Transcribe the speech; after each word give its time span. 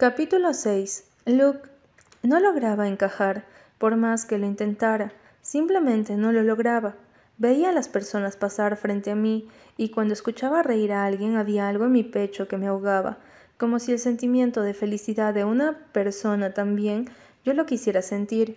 Capítulo 0.00 0.54
6. 0.54 1.02
Luke 1.26 1.68
no 2.22 2.38
lograba 2.38 2.86
encajar, 2.86 3.44
por 3.78 3.96
más 3.96 4.26
que 4.26 4.38
lo 4.38 4.46
intentara, 4.46 5.12
simplemente 5.42 6.14
no 6.14 6.30
lo 6.30 6.44
lograba. 6.44 6.94
Veía 7.36 7.70
a 7.70 7.72
las 7.72 7.88
personas 7.88 8.36
pasar 8.36 8.76
frente 8.76 9.10
a 9.10 9.16
mí 9.16 9.48
y 9.76 9.88
cuando 9.88 10.14
escuchaba 10.14 10.62
reír 10.62 10.92
a 10.92 11.04
alguien 11.04 11.36
había 11.36 11.68
algo 11.68 11.86
en 11.86 11.90
mi 11.90 12.04
pecho 12.04 12.46
que 12.46 12.58
me 12.58 12.68
ahogaba, 12.68 13.18
como 13.56 13.80
si 13.80 13.90
el 13.90 13.98
sentimiento 13.98 14.62
de 14.62 14.72
felicidad 14.72 15.34
de 15.34 15.44
una 15.44 15.76
persona 15.90 16.54
también 16.54 17.10
yo 17.44 17.52
lo 17.52 17.66
quisiera 17.66 18.00
sentir. 18.00 18.56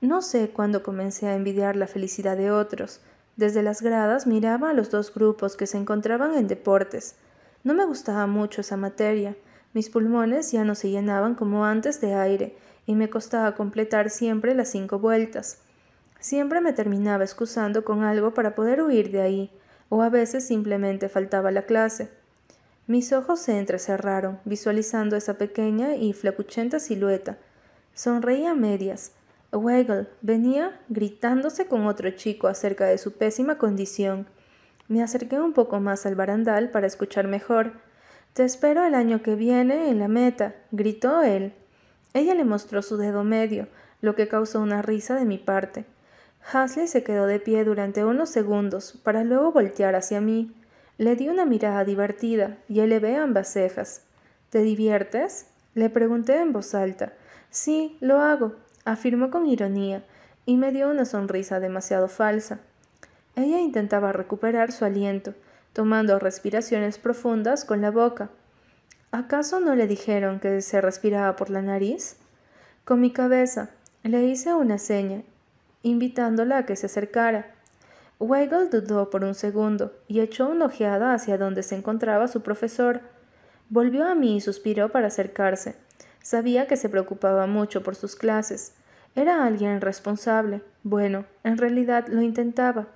No 0.00 0.22
sé 0.22 0.50
cuándo 0.50 0.84
comencé 0.84 1.26
a 1.26 1.34
envidiar 1.34 1.74
la 1.74 1.88
felicidad 1.88 2.36
de 2.36 2.52
otros. 2.52 3.00
Desde 3.34 3.64
las 3.64 3.82
gradas 3.82 4.28
miraba 4.28 4.70
a 4.70 4.74
los 4.74 4.92
dos 4.92 5.12
grupos 5.12 5.56
que 5.56 5.66
se 5.66 5.78
encontraban 5.78 6.36
en 6.36 6.46
deportes. 6.46 7.16
No 7.64 7.74
me 7.74 7.84
gustaba 7.84 8.28
mucho 8.28 8.60
esa 8.60 8.76
materia. 8.76 9.34
Mis 9.74 9.88
pulmones 9.88 10.52
ya 10.52 10.64
no 10.64 10.74
se 10.74 10.90
llenaban 10.90 11.34
como 11.34 11.64
antes 11.64 12.00
de 12.00 12.14
aire 12.14 12.56
y 12.86 12.94
me 12.94 13.08
costaba 13.08 13.54
completar 13.54 14.10
siempre 14.10 14.54
las 14.54 14.68
cinco 14.70 14.98
vueltas. 14.98 15.58
Siempre 16.20 16.60
me 16.60 16.72
terminaba 16.72 17.24
excusando 17.24 17.84
con 17.84 18.04
algo 18.04 18.34
para 18.34 18.54
poder 18.54 18.82
huir 18.82 19.10
de 19.10 19.22
ahí, 19.22 19.50
o 19.88 20.02
a 20.02 20.08
veces 20.08 20.46
simplemente 20.46 21.08
faltaba 21.08 21.50
la 21.50 21.62
clase. 21.62 22.10
Mis 22.86 23.12
ojos 23.12 23.40
se 23.40 23.58
entrecerraron, 23.58 24.38
visualizando 24.44 25.16
esa 25.16 25.38
pequeña 25.38 25.96
y 25.96 26.12
flacuchenta 26.12 26.78
silueta. 26.78 27.38
Sonreía 27.94 28.52
a 28.52 28.54
medias. 28.54 29.12
Weigel 29.52 30.08
venía 30.22 30.80
gritándose 30.88 31.66
con 31.66 31.86
otro 31.86 32.10
chico 32.10 32.48
acerca 32.48 32.86
de 32.86 32.98
su 32.98 33.12
pésima 33.12 33.58
condición. 33.58 34.26
Me 34.88 35.02
acerqué 35.02 35.40
un 35.40 35.52
poco 35.52 35.78
más 35.80 36.06
al 36.06 36.14
barandal 36.14 36.70
para 36.70 36.86
escuchar 36.86 37.28
mejor. 37.28 37.72
Te 38.32 38.44
espero 38.44 38.86
el 38.86 38.94
año 38.94 39.22
que 39.22 39.34
viene 39.34 39.90
en 39.90 39.98
la 39.98 40.08
meta, 40.08 40.54
gritó 40.70 41.20
él. 41.20 41.52
Ella 42.14 42.34
le 42.34 42.44
mostró 42.44 42.80
su 42.80 42.96
dedo 42.96 43.24
medio, 43.24 43.68
lo 44.00 44.14
que 44.14 44.26
causó 44.26 44.60
una 44.60 44.80
risa 44.80 45.16
de 45.16 45.26
mi 45.26 45.36
parte. 45.36 45.84
Hasley 46.50 46.88
se 46.88 47.04
quedó 47.04 47.26
de 47.26 47.40
pie 47.40 47.62
durante 47.64 48.04
unos 48.04 48.30
segundos, 48.30 48.98
para 49.02 49.22
luego 49.22 49.52
voltear 49.52 49.94
hacia 49.96 50.22
mí. 50.22 50.50
Le 50.96 51.14
di 51.14 51.28
una 51.28 51.44
mirada 51.44 51.84
divertida 51.84 52.56
y 52.68 52.80
elevé 52.80 53.16
ambas 53.16 53.52
cejas. 53.52 54.02
¿Te 54.48 54.62
diviertes? 54.62 55.48
Le 55.74 55.90
pregunté 55.90 56.40
en 56.40 56.54
voz 56.54 56.74
alta. 56.74 57.12
Sí, 57.50 57.98
lo 58.00 58.20
hago, 58.20 58.54
afirmó 58.86 59.30
con 59.30 59.46
ironía, 59.46 60.04
y 60.46 60.56
me 60.56 60.72
dio 60.72 60.88
una 60.88 61.04
sonrisa 61.04 61.60
demasiado 61.60 62.08
falsa. 62.08 62.60
Ella 63.36 63.60
intentaba 63.60 64.12
recuperar 64.12 64.72
su 64.72 64.86
aliento, 64.86 65.34
tomando 65.72 66.18
respiraciones 66.18 66.98
profundas 66.98 67.64
con 67.64 67.80
la 67.80 67.90
boca. 67.90 68.30
¿Acaso 69.10 69.60
no 69.60 69.74
le 69.74 69.86
dijeron 69.86 70.40
que 70.40 70.60
se 70.62 70.80
respiraba 70.80 71.36
por 71.36 71.50
la 71.50 71.62
nariz? 71.62 72.16
Con 72.84 73.00
mi 73.00 73.10
cabeza 73.10 73.70
le 74.02 74.24
hice 74.24 74.54
una 74.54 74.78
seña, 74.78 75.22
invitándola 75.82 76.58
a 76.58 76.66
que 76.66 76.76
se 76.76 76.86
acercara. 76.86 77.54
Weigel 78.18 78.70
dudó 78.70 79.10
por 79.10 79.24
un 79.24 79.34
segundo 79.34 79.92
y 80.08 80.20
echó 80.20 80.48
una 80.48 80.66
ojeada 80.66 81.14
hacia 81.14 81.38
donde 81.38 81.62
se 81.62 81.76
encontraba 81.76 82.28
su 82.28 82.42
profesor. 82.42 83.00
Volvió 83.68 84.06
a 84.06 84.14
mí 84.14 84.36
y 84.36 84.40
suspiró 84.40 84.90
para 84.90 85.08
acercarse. 85.08 85.76
Sabía 86.22 86.66
que 86.66 86.76
se 86.76 86.88
preocupaba 86.88 87.46
mucho 87.46 87.82
por 87.82 87.96
sus 87.96 88.16
clases. 88.16 88.74
Era 89.14 89.44
alguien 89.44 89.80
responsable. 89.80 90.62
Bueno, 90.84 91.24
en 91.44 91.58
realidad 91.58 92.06
lo 92.08 92.22
intentaba, 92.22 92.86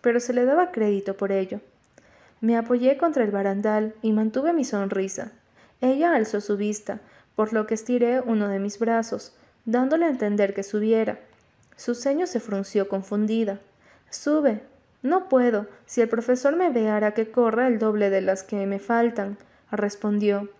pero 0.00 0.20
se 0.20 0.32
le 0.32 0.44
daba 0.44 0.72
crédito 0.72 1.16
por 1.16 1.32
ello. 1.32 1.60
Me 2.42 2.56
apoyé 2.56 2.98
contra 2.98 3.22
el 3.22 3.30
barandal 3.30 3.94
y 4.02 4.12
mantuve 4.12 4.52
mi 4.52 4.64
sonrisa. 4.64 5.30
Ella 5.80 6.14
alzó 6.14 6.40
su 6.40 6.56
vista, 6.56 7.00
por 7.36 7.52
lo 7.52 7.68
que 7.68 7.74
estiré 7.74 8.20
uno 8.20 8.48
de 8.48 8.58
mis 8.58 8.80
brazos, 8.80 9.32
dándole 9.64 10.06
a 10.06 10.10
entender 10.10 10.52
que 10.52 10.64
subiera. 10.64 11.20
Su 11.76 11.94
ceño 11.94 12.26
se 12.26 12.40
frunció 12.40 12.88
confundida. 12.88 13.60
Sube. 14.10 14.60
No 15.02 15.28
puedo. 15.28 15.68
Si 15.86 16.00
el 16.00 16.08
profesor 16.08 16.56
me 16.56 16.70
ve 16.70 16.88
hará 16.88 17.14
que 17.14 17.30
corra 17.30 17.68
el 17.68 17.78
doble 17.78 18.10
de 18.10 18.20
las 18.20 18.42
que 18.42 18.66
me 18.66 18.80
faltan, 18.80 19.38
respondió. 19.70 20.50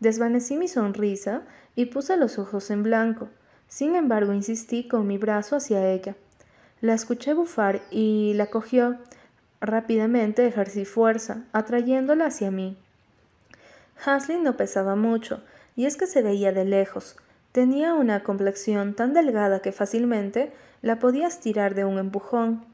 Desvanecí 0.00 0.58
mi 0.58 0.68
sonrisa 0.68 1.44
y 1.74 1.86
puse 1.86 2.18
los 2.18 2.38
ojos 2.38 2.70
en 2.70 2.82
blanco. 2.82 3.30
Sin 3.68 3.96
embargo, 3.96 4.34
insistí 4.34 4.86
con 4.86 5.06
mi 5.06 5.16
brazo 5.16 5.56
hacia 5.56 5.90
ella. 5.90 6.14
La 6.82 6.92
escuché 6.92 7.32
bufar 7.32 7.80
y 7.90 8.34
la 8.34 8.46
cogió, 8.46 8.98
Rápidamente 9.62 10.44
ejercí 10.44 10.84
fuerza, 10.84 11.44
atrayéndola 11.52 12.26
hacia 12.26 12.50
mí. 12.50 12.76
Hasley 14.04 14.40
no 14.40 14.56
pesaba 14.56 14.96
mucho, 14.96 15.40
y 15.76 15.86
es 15.86 15.96
que 15.96 16.08
se 16.08 16.20
veía 16.20 16.50
de 16.50 16.64
lejos. 16.64 17.16
Tenía 17.52 17.94
una 17.94 18.24
complexión 18.24 18.94
tan 18.94 19.14
delgada 19.14 19.60
que 19.60 19.70
fácilmente 19.70 20.52
la 20.82 20.98
podía 20.98 21.28
estirar 21.28 21.76
de 21.76 21.84
un 21.84 22.00
empujón. 22.00 22.64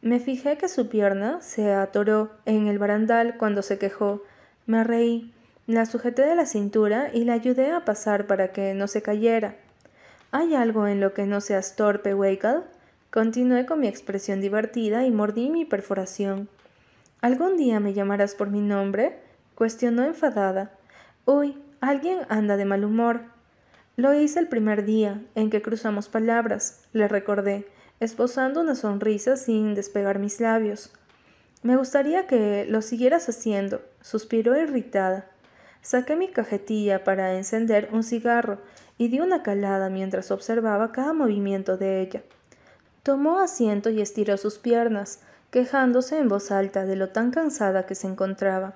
Me 0.00 0.18
fijé 0.18 0.56
que 0.56 0.70
su 0.70 0.88
pierna 0.88 1.42
se 1.42 1.74
atoró 1.74 2.30
en 2.46 2.68
el 2.68 2.78
barandal 2.78 3.36
cuando 3.36 3.60
se 3.60 3.76
quejó. 3.76 4.22
Me 4.64 4.82
reí, 4.82 5.30
la 5.66 5.84
sujeté 5.84 6.22
de 6.22 6.36
la 6.36 6.46
cintura 6.46 7.10
y 7.12 7.24
la 7.24 7.34
ayudé 7.34 7.70
a 7.70 7.84
pasar 7.84 8.26
para 8.26 8.50
que 8.50 8.72
no 8.72 8.88
se 8.88 9.02
cayera. 9.02 9.56
¿Hay 10.30 10.54
algo 10.54 10.86
en 10.86 11.00
lo 11.00 11.12
que 11.12 11.26
no 11.26 11.42
seas 11.42 11.76
torpe, 11.76 12.14
Weigel? 12.14 12.62
Continué 13.14 13.64
con 13.64 13.78
mi 13.78 13.86
expresión 13.86 14.40
divertida 14.40 15.06
y 15.06 15.12
mordí 15.12 15.48
mi 15.48 15.64
perforación. 15.64 16.48
¿Algún 17.20 17.56
día 17.56 17.78
me 17.78 17.92
llamarás 17.92 18.34
por 18.34 18.50
mi 18.50 18.60
nombre? 18.60 19.20
cuestionó 19.54 20.02
enfadada. 20.02 20.72
Uy, 21.24 21.56
alguien 21.80 22.22
anda 22.28 22.56
de 22.56 22.64
mal 22.64 22.84
humor. 22.84 23.20
Lo 23.94 24.12
hice 24.14 24.40
el 24.40 24.48
primer 24.48 24.84
día 24.84 25.22
en 25.36 25.48
que 25.48 25.62
cruzamos 25.62 26.08
palabras, 26.08 26.82
le 26.92 27.06
recordé, 27.06 27.68
esbozando 28.00 28.62
una 28.62 28.74
sonrisa 28.74 29.36
sin 29.36 29.76
despegar 29.76 30.18
mis 30.18 30.40
labios. 30.40 30.92
Me 31.62 31.76
gustaría 31.76 32.26
que 32.26 32.66
lo 32.68 32.82
siguieras 32.82 33.28
haciendo, 33.28 33.80
suspiró 34.00 34.60
irritada. 34.60 35.30
Saqué 35.82 36.16
mi 36.16 36.32
cajetilla 36.32 37.04
para 37.04 37.36
encender 37.36 37.90
un 37.92 38.02
cigarro 38.02 38.58
y 38.98 39.06
di 39.06 39.20
una 39.20 39.44
calada 39.44 39.88
mientras 39.88 40.32
observaba 40.32 40.90
cada 40.90 41.12
movimiento 41.12 41.76
de 41.76 42.00
ella. 42.00 42.24
Tomó 43.04 43.38
asiento 43.38 43.90
y 43.90 44.00
estiró 44.00 44.36
sus 44.36 44.58
piernas, 44.58 45.20
quejándose 45.52 46.18
en 46.18 46.28
voz 46.28 46.50
alta 46.50 46.84
de 46.84 46.96
lo 46.96 47.10
tan 47.10 47.30
cansada 47.30 47.86
que 47.86 47.94
se 47.94 48.08
encontraba. 48.08 48.74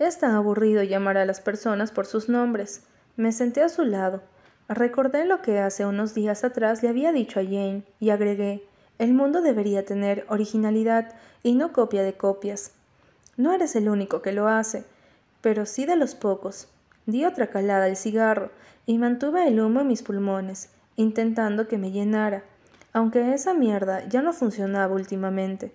Es 0.00 0.18
tan 0.18 0.32
aburrido 0.32 0.82
llamar 0.82 1.16
a 1.18 1.24
las 1.24 1.40
personas 1.40 1.92
por 1.92 2.06
sus 2.06 2.28
nombres. 2.28 2.82
Me 3.16 3.30
senté 3.30 3.62
a 3.62 3.68
su 3.68 3.84
lado. 3.84 4.22
Recordé 4.68 5.24
lo 5.24 5.42
que 5.42 5.60
hace 5.60 5.86
unos 5.86 6.12
días 6.14 6.42
atrás 6.42 6.82
le 6.82 6.88
había 6.88 7.12
dicho 7.12 7.38
a 7.38 7.44
Jane 7.44 7.84
y 8.00 8.10
agregué 8.10 8.68
el 8.98 9.14
mundo 9.14 9.42
debería 9.42 9.84
tener 9.84 10.26
originalidad 10.28 11.14
y 11.44 11.54
no 11.54 11.72
copia 11.72 12.02
de 12.02 12.14
copias. 12.14 12.72
No 13.36 13.52
eres 13.52 13.76
el 13.76 13.88
único 13.88 14.22
que 14.22 14.32
lo 14.32 14.48
hace, 14.48 14.84
pero 15.40 15.66
sí 15.66 15.86
de 15.86 15.94
los 15.94 16.16
pocos. 16.16 16.66
Di 17.06 17.24
otra 17.24 17.46
calada 17.46 17.84
al 17.84 17.96
cigarro 17.96 18.50
y 18.86 18.98
mantuve 18.98 19.46
el 19.46 19.60
humo 19.60 19.82
en 19.82 19.86
mis 19.86 20.02
pulmones, 20.02 20.70
intentando 20.96 21.68
que 21.68 21.78
me 21.78 21.92
llenara, 21.92 22.42
aunque 22.92 23.34
esa 23.34 23.54
mierda 23.54 24.06
ya 24.08 24.22
no 24.22 24.32
funcionaba 24.32 24.94
últimamente. 24.94 25.72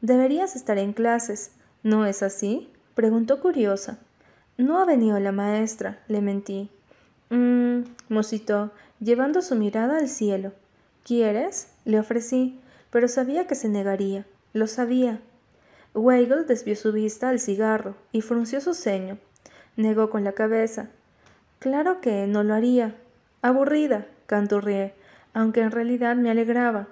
Deberías 0.00 0.56
estar 0.56 0.78
en 0.78 0.92
clases, 0.92 1.52
¿no 1.82 2.06
es 2.06 2.22
así? 2.22 2.70
preguntó 2.94 3.40
curiosa. 3.40 3.98
No 4.56 4.78
ha 4.78 4.84
venido 4.84 5.18
la 5.18 5.32
maestra, 5.32 5.98
le 6.08 6.20
mentí. 6.20 6.70
Mmm, 7.30 7.80
musitó, 8.08 8.70
llevando 9.00 9.42
su 9.42 9.56
mirada 9.56 9.98
al 9.98 10.08
cielo. 10.08 10.52
¿Quieres? 11.04 11.68
le 11.84 11.98
ofrecí, 11.98 12.60
pero 12.90 13.08
sabía 13.08 13.46
que 13.46 13.54
se 13.54 13.68
negaría. 13.68 14.24
Lo 14.52 14.66
sabía. 14.66 15.20
Weigel 15.94 16.46
desvió 16.46 16.76
su 16.76 16.92
vista 16.92 17.28
al 17.28 17.40
cigarro 17.40 17.96
y 18.12 18.20
frunció 18.20 18.60
su 18.60 18.74
ceño. 18.74 19.18
Negó 19.76 20.10
con 20.10 20.22
la 20.22 20.32
cabeza. 20.32 20.88
Claro 21.58 22.00
que 22.00 22.26
no 22.26 22.42
lo 22.42 22.54
haría. 22.54 22.94
Aburrida, 23.42 24.06
canturrié 24.26 24.94
aunque 25.34 25.60
en 25.60 25.70
realidad 25.70 26.16
me 26.16 26.30
alegraba. 26.30 26.86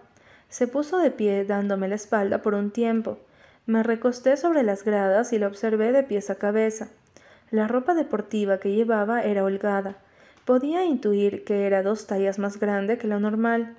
Se 0.48 0.66
puso 0.66 0.98
de 0.98 1.10
pie 1.10 1.44
dándome 1.44 1.88
la 1.88 1.94
espalda 1.94 2.42
por 2.42 2.54
un 2.54 2.70
tiempo. 2.70 3.18
Me 3.64 3.82
recosté 3.82 4.36
sobre 4.36 4.62
las 4.62 4.84
gradas 4.84 5.32
y 5.32 5.38
la 5.38 5.46
observé 5.46 5.92
de 5.92 6.02
pies 6.02 6.28
a 6.28 6.34
cabeza. 6.34 6.88
La 7.50 7.68
ropa 7.68 7.94
deportiva 7.94 8.58
que 8.58 8.72
llevaba 8.72 9.22
era 9.22 9.44
holgada. 9.44 9.96
Podía 10.44 10.84
intuir 10.84 11.44
que 11.44 11.66
era 11.66 11.82
dos 11.82 12.06
tallas 12.06 12.38
más 12.38 12.58
grande 12.58 12.98
que 12.98 13.06
lo 13.06 13.20
normal. 13.20 13.76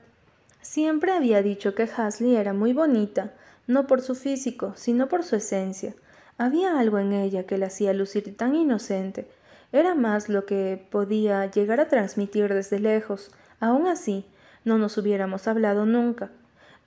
Siempre 0.62 1.12
había 1.12 1.42
dicho 1.42 1.75
que 1.75 1.83
Hasley 1.83 2.38
era 2.38 2.54
muy 2.54 2.71
bonita, 2.71 3.33
no 3.68 3.86
por 3.86 4.01
su 4.01 4.15
físico, 4.15 4.74
sino 4.75 5.10
por 5.10 5.24
su 5.24 5.36
esencia. 5.36 5.94
Había 6.38 6.80
algo 6.80 7.00
en 7.00 7.12
ella 7.12 7.45
que 7.45 7.57
la 7.57 7.68
hacía 7.68 7.94
lucir 7.94 8.36
tan 8.38 8.56
inocente. 8.56 9.27
Era 9.71 9.94
más 9.94 10.30
lo 10.30 10.45
que 10.45 10.88
podía 10.89 11.51
llegar 11.51 11.80
a 11.80 11.89
transmitir 11.89 12.54
desde 12.54 12.80
lejos. 12.80 13.31
Aún 13.60 13.88
así, 13.88 14.25
no 14.65 14.77
nos 14.77 14.98
hubiéramos 14.98 15.48
hablado 15.48 15.86
nunca. 15.86 16.30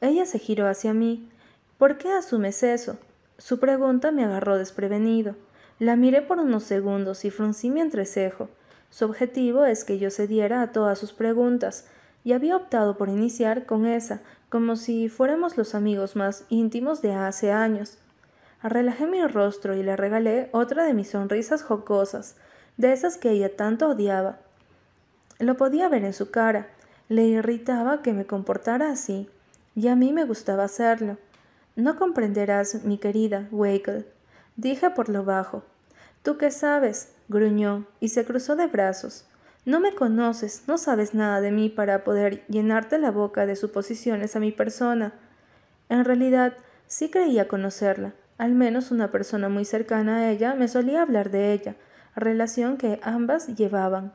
Ella 0.00 0.26
se 0.26 0.38
giró 0.38 0.68
hacia 0.68 0.92
mí. 0.94 1.28
¿Por 1.78 1.98
qué 1.98 2.12
asumes 2.12 2.62
eso? 2.62 2.98
Su 3.38 3.58
pregunta 3.58 4.10
me 4.12 4.24
agarró 4.24 4.56
desprevenido. 4.56 5.36
La 5.78 5.96
miré 5.96 6.22
por 6.22 6.38
unos 6.38 6.64
segundos 6.64 7.24
y 7.24 7.30
fruncí 7.30 7.70
mi 7.70 7.80
entrecejo. 7.80 8.48
Su 8.90 9.04
objetivo 9.04 9.64
es 9.64 9.84
que 9.84 9.98
yo 9.98 10.10
cediera 10.10 10.62
a 10.62 10.72
todas 10.72 10.98
sus 10.98 11.12
preguntas, 11.12 11.86
y 12.24 12.32
había 12.32 12.56
optado 12.56 12.96
por 12.96 13.08
iniciar 13.08 13.66
con 13.66 13.86
esa, 13.86 14.20
como 14.48 14.74
si 14.74 15.08
fuéramos 15.08 15.56
los 15.56 15.74
amigos 15.74 16.16
más 16.16 16.44
íntimos 16.48 17.00
de 17.00 17.12
hace 17.12 17.52
años. 17.52 17.98
Relajé 18.62 19.06
mi 19.06 19.24
rostro 19.26 19.74
y 19.74 19.82
le 19.84 19.96
regalé 19.96 20.48
otra 20.52 20.84
de 20.84 20.94
mis 20.94 21.10
sonrisas 21.10 21.62
jocosas, 21.62 22.36
de 22.76 22.92
esas 22.92 23.16
que 23.16 23.30
ella 23.30 23.54
tanto 23.54 23.88
odiaba. 23.88 24.38
Lo 25.38 25.56
podía 25.56 25.88
ver 25.88 26.04
en 26.04 26.14
su 26.14 26.30
cara, 26.30 26.68
le 27.08 27.24
irritaba 27.24 28.02
que 28.02 28.12
me 28.12 28.26
comportara 28.26 28.90
así, 28.90 29.28
y 29.74 29.88
a 29.88 29.96
mí 29.96 30.12
me 30.12 30.24
gustaba 30.24 30.64
hacerlo. 30.64 31.18
No 31.76 31.96
comprenderás, 31.96 32.84
mi 32.84 32.98
querida 32.98 33.48
Wakel, 33.50 34.06
dije 34.56 34.90
por 34.90 35.08
lo 35.08 35.24
bajo. 35.24 35.62
¿Tú 36.22 36.38
qué 36.38 36.50
sabes? 36.50 37.12
gruñó 37.28 37.86
y 38.00 38.08
se 38.08 38.24
cruzó 38.24 38.56
de 38.56 38.66
brazos. 38.66 39.26
No 39.64 39.80
me 39.80 39.94
conoces, 39.94 40.62
no 40.68 40.78
sabes 40.78 41.12
nada 41.12 41.40
de 41.40 41.50
mí 41.50 41.68
para 41.68 42.04
poder 42.04 42.44
llenarte 42.46 42.98
la 42.98 43.10
boca 43.10 43.46
de 43.46 43.56
suposiciones 43.56 44.36
a 44.36 44.40
mi 44.40 44.52
persona. 44.52 45.12
En 45.88 46.04
realidad, 46.04 46.54
sí 46.86 47.10
creía 47.10 47.48
conocerla. 47.48 48.14
Al 48.38 48.54
menos 48.54 48.90
una 48.90 49.10
persona 49.10 49.48
muy 49.48 49.64
cercana 49.64 50.18
a 50.18 50.30
ella 50.30 50.54
me 50.54 50.68
solía 50.68 51.02
hablar 51.02 51.30
de 51.30 51.52
ella, 51.52 51.76
relación 52.14 52.76
que 52.76 53.00
ambas 53.02 53.56
llevaban. 53.56 54.12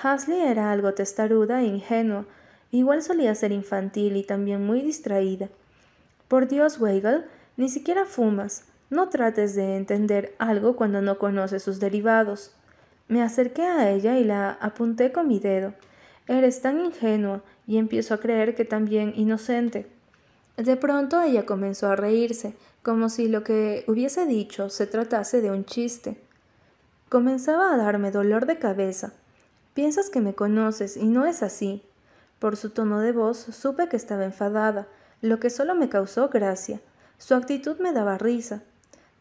Hasley 0.00 0.40
era 0.40 0.70
algo 0.70 0.94
testaruda 0.94 1.62
e 1.62 1.66
ingenua, 1.66 2.24
igual 2.70 3.02
solía 3.02 3.34
ser 3.34 3.52
infantil 3.52 4.16
y 4.16 4.24
también 4.24 4.64
muy 4.64 4.80
distraída. 4.80 5.48
Por 6.28 6.48
Dios, 6.48 6.80
Weigel, 6.80 7.26
ni 7.56 7.68
siquiera 7.68 8.06
fumas. 8.06 8.64
No 8.90 9.08
trates 9.08 9.54
de 9.54 9.76
entender 9.76 10.34
algo 10.38 10.76
cuando 10.76 11.00
no 11.02 11.18
conoces 11.18 11.62
sus 11.62 11.80
derivados. 11.80 12.54
Me 13.08 13.22
acerqué 13.22 13.62
a 13.62 13.90
ella 13.90 14.18
y 14.18 14.24
la 14.24 14.52
apunté 14.52 15.12
con 15.12 15.28
mi 15.28 15.38
dedo. 15.38 15.74
Eres 16.28 16.62
tan 16.62 16.80
ingenua 16.80 17.42
y 17.66 17.78
empiezo 17.78 18.14
a 18.14 18.20
creer 18.20 18.54
que 18.54 18.64
también 18.64 19.12
inocente. 19.16 19.86
De 20.56 20.76
pronto 20.76 21.20
ella 21.20 21.46
comenzó 21.46 21.88
a 21.88 21.96
reírse, 21.96 22.54
como 22.82 23.08
si 23.08 23.28
lo 23.28 23.42
que 23.44 23.84
hubiese 23.86 24.26
dicho 24.26 24.68
se 24.68 24.86
tratase 24.86 25.40
de 25.40 25.50
un 25.50 25.64
chiste. 25.64 26.16
Comenzaba 27.08 27.72
a 27.72 27.76
darme 27.76 28.10
dolor 28.10 28.46
de 28.46 28.58
cabeza. 28.58 29.14
Piensas 29.74 30.10
que 30.10 30.20
me 30.20 30.34
conoces 30.34 30.96
y 30.96 31.06
no 31.06 31.24
es 31.24 31.42
así. 31.42 31.82
Por 32.38 32.56
su 32.56 32.70
tono 32.70 33.00
de 33.00 33.12
voz 33.12 33.38
supe 33.38 33.88
que 33.88 33.96
estaba 33.96 34.24
enfadada, 34.24 34.88
lo 35.20 35.38
que 35.40 35.50
solo 35.50 35.74
me 35.74 35.88
causó 35.88 36.28
gracia. 36.28 36.80
Su 37.18 37.34
actitud 37.34 37.78
me 37.78 37.92
daba 37.92 38.18
risa. 38.18 38.62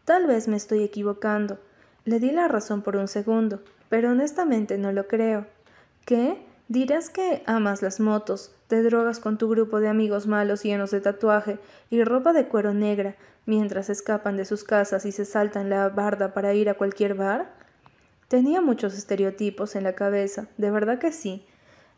Tal 0.05 0.27
vez 0.27 0.47
me 0.47 0.57
estoy 0.57 0.83
equivocando. 0.83 1.59
Le 2.05 2.19
di 2.19 2.31
la 2.31 2.47
razón 2.47 2.81
por 2.81 2.95
un 2.95 3.07
segundo 3.07 3.61
pero 3.91 4.11
honestamente 4.11 4.77
no 4.77 4.93
lo 4.93 5.09
creo. 5.09 5.47
¿Qué? 6.05 6.41
Dirás 6.69 7.09
que 7.09 7.43
amas 7.45 7.81
las 7.81 7.99
motos, 7.99 8.55
te 8.67 8.81
drogas 8.81 9.19
con 9.19 9.37
tu 9.37 9.49
grupo 9.49 9.81
de 9.81 9.89
amigos 9.89 10.27
malos 10.27 10.63
llenos 10.63 10.91
de 10.91 11.01
tatuaje 11.01 11.59
y 11.89 12.01
ropa 12.05 12.31
de 12.31 12.47
cuero 12.47 12.73
negra, 12.73 13.17
mientras 13.45 13.89
escapan 13.89 14.37
de 14.37 14.45
sus 14.45 14.63
casas 14.63 15.05
y 15.05 15.11
se 15.11 15.25
saltan 15.25 15.69
la 15.69 15.89
barda 15.89 16.33
para 16.33 16.53
ir 16.53 16.69
a 16.69 16.75
cualquier 16.75 17.15
bar? 17.15 17.51
Tenía 18.31 18.61
muchos 18.61 18.93
estereotipos 18.93 19.75
en 19.75 19.83
la 19.83 19.93
cabeza, 19.93 20.47
de 20.55 20.71
verdad 20.71 20.99
que 20.99 21.11
sí. 21.11 21.45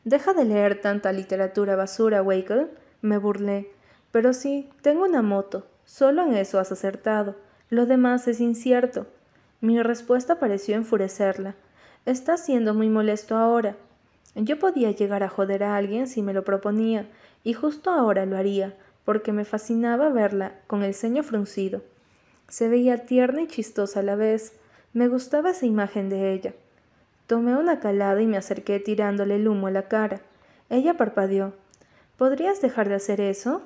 Deja 0.04 0.34
de 0.34 0.46
leer 0.46 0.82
tanta 0.82 1.12
literatura 1.12 1.76
basura, 1.76 2.24
Wakel, 2.24 2.72
me 3.04 3.20
burlé. 3.20 3.70
Pero 4.12 4.34
sí, 4.34 4.68
tengo 4.82 5.06
una 5.06 5.22
moto. 5.22 5.68
Solo 5.86 6.24
en 6.24 6.34
eso 6.36 6.58
has 6.58 6.72
acertado. 6.72 7.36
Lo 7.70 7.86
demás 7.86 8.28
es 8.28 8.40
incierto. 8.40 9.06
Mi 9.62 9.80
respuesta 9.84 10.40
pareció 10.40 10.74
enfurecerla. 10.76 11.54
Está 12.08 12.38
siendo 12.38 12.74
muy 12.74 12.90
molesto 12.90 13.38
ahora. 13.38 13.76
Yo 14.34 14.58
podía 14.58 14.90
llegar 14.90 15.22
a 15.22 15.30
joder 15.30 15.64
a 15.64 15.76
alguien 15.76 16.08
si 16.08 16.24
me 16.24 16.34
lo 16.34 16.44
proponía, 16.44 17.08
y 17.44 17.54
justo 17.54 17.92
ahora 17.92 18.26
lo 18.26 18.38
haría, 18.38 18.76
porque 19.06 19.34
me 19.34 19.46
fascinaba 19.46 20.10
verla 20.10 20.56
con 20.66 20.82
el 20.82 20.96
ceño 20.96 21.22
fruncido. 21.22 21.84
Se 22.48 22.70
veía 22.70 23.06
tierna 23.06 23.44
y 23.44 23.48
chistosa 23.48 24.00
a 24.00 24.04
la 24.04 24.16
vez. 24.16 24.54
Me 24.94 25.08
gustaba 25.08 25.50
esa 25.50 25.66
imagen 25.66 26.10
de 26.10 26.34
ella. 26.34 26.54
Tomé 27.26 27.56
una 27.58 27.80
calada 27.80 28.22
y 28.22 28.28
me 28.28 28.38
acerqué 28.38 28.80
tirándole 28.80 29.38
el 29.38 29.48
humo 29.48 29.66
a 29.66 29.72
la 29.72 29.88
cara. 29.88 30.22
Ella 30.70 30.98
parpadeó. 30.98 31.54
¿Podrías 32.16 32.62
dejar 32.62 32.90
de 32.90 32.96
hacer 32.96 33.20
eso? 33.20 33.64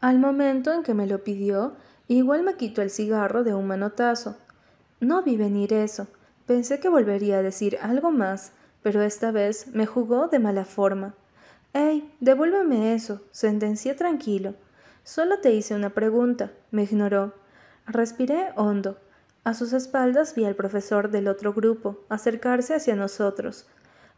Al 0.00 0.18
momento 0.18 0.72
en 0.72 0.82
que 0.82 0.94
me 0.94 1.06
lo 1.06 1.22
pidió, 1.22 1.74
igual 2.08 2.42
me 2.42 2.54
quitó 2.54 2.80
el 2.80 2.88
cigarro 2.88 3.44
de 3.44 3.52
un 3.52 3.66
manotazo. 3.66 4.38
No 4.98 5.22
vi 5.22 5.36
venir 5.36 5.74
eso. 5.74 6.06
Pensé 6.46 6.80
que 6.80 6.88
volvería 6.88 7.38
a 7.38 7.42
decir 7.42 7.78
algo 7.82 8.10
más, 8.10 8.52
pero 8.82 9.02
esta 9.02 9.30
vez 9.30 9.66
me 9.74 9.84
jugó 9.84 10.28
de 10.28 10.38
mala 10.38 10.64
forma. 10.64 11.14
¡Ey! 11.74 12.10
Devuélveme 12.20 12.94
eso, 12.94 13.20
sentencié 13.30 13.94
tranquilo. 13.94 14.54
Solo 15.04 15.38
te 15.40 15.52
hice 15.52 15.74
una 15.74 15.90
pregunta. 15.90 16.50
Me 16.70 16.84
ignoró. 16.84 17.34
Respiré 17.86 18.52
hondo. 18.56 18.96
A 19.44 19.54
sus 19.54 19.72
espaldas 19.72 20.36
vi 20.36 20.44
al 20.44 20.54
profesor 20.54 21.10
del 21.10 21.26
otro 21.26 21.52
grupo 21.52 21.98
acercarse 22.08 22.76
hacia 22.76 22.94
nosotros. 22.94 23.66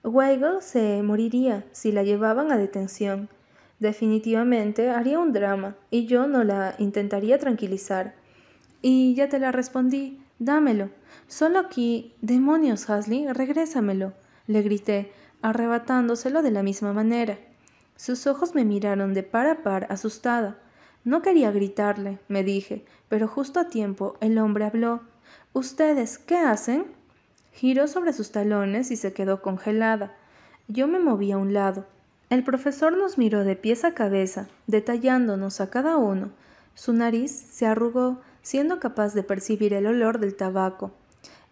Weigel 0.02 0.60
se 0.60 1.02
moriría 1.02 1.64
si 1.72 1.92
la 1.92 2.02
llevaban 2.02 2.52
a 2.52 2.58
detención. 2.58 3.30
Definitivamente 3.78 4.90
haría 4.90 5.18
un 5.18 5.32
drama 5.32 5.76
y 5.90 6.04
yo 6.04 6.26
no 6.26 6.44
la 6.44 6.74
intentaría 6.78 7.38
tranquilizar. 7.38 8.14
Y 8.82 9.14
ya 9.14 9.30
te 9.30 9.38
la 9.38 9.50
respondí. 9.50 10.20
Dámelo. 10.38 10.90
Solo 11.26 11.58
aquí. 11.58 12.12
Demonios, 12.20 12.90
Hasley, 12.90 13.26
regrésamelo. 13.32 14.12
le 14.46 14.60
grité, 14.60 15.10
arrebatándoselo 15.40 16.42
de 16.42 16.50
la 16.50 16.62
misma 16.62 16.92
manera. 16.92 17.38
Sus 17.96 18.26
ojos 18.26 18.54
me 18.54 18.66
miraron 18.66 19.14
de 19.14 19.22
par 19.22 19.46
a 19.46 19.62
par, 19.62 19.86
asustada. 19.88 20.58
No 21.02 21.22
quería 21.22 21.50
gritarle, 21.50 22.18
me 22.28 22.44
dije, 22.44 22.84
pero 23.08 23.26
justo 23.26 23.58
a 23.58 23.68
tiempo 23.68 24.16
el 24.20 24.36
hombre 24.36 24.66
habló. 24.66 25.00
¿Ustedes 25.54 26.18
qué 26.18 26.36
hacen? 26.36 26.84
Giró 27.52 27.86
sobre 27.86 28.12
sus 28.12 28.32
talones 28.32 28.90
y 28.90 28.96
se 28.96 29.12
quedó 29.12 29.40
congelada. 29.40 30.12
Yo 30.66 30.88
me 30.88 30.98
moví 30.98 31.30
a 31.30 31.38
un 31.38 31.54
lado. 31.54 31.86
El 32.28 32.42
profesor 32.42 32.96
nos 32.96 33.18
miró 33.18 33.44
de 33.44 33.54
pies 33.54 33.84
a 33.84 33.94
cabeza, 33.94 34.48
detallándonos 34.66 35.60
a 35.60 35.70
cada 35.70 35.96
uno. 35.96 36.30
Su 36.74 36.92
nariz 36.92 37.30
se 37.30 37.66
arrugó, 37.66 38.20
siendo 38.42 38.80
capaz 38.80 39.14
de 39.14 39.22
percibir 39.22 39.74
el 39.74 39.86
olor 39.86 40.18
del 40.18 40.34
tabaco. 40.34 40.90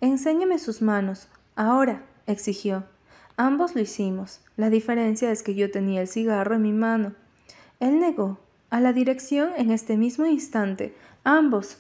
Enséñeme 0.01 0.59
sus 0.59 0.83
manos. 0.83 1.29
Ahora, 1.55 2.03
exigió. 2.27 2.83
Ambos 3.37 3.77
lo 3.77 3.83
hicimos. 3.83 4.41
La 4.57 4.69
diferencia 4.69 5.31
es 5.31 5.45
que 5.45 5.55
yo 5.55 5.71
tenía 5.71 6.01
el 6.01 6.09
cigarro 6.09 6.57
en 6.57 6.63
mi 6.63 6.73
mano. 6.73 7.15
Él 7.79 8.01
negó. 8.01 8.41
A 8.69 8.81
la 8.81 8.93
dirección 8.93 9.51
en 9.57 9.71
este 9.71 9.97
mismo 9.97 10.27
instante. 10.27 10.93
Ambos. 11.23 11.79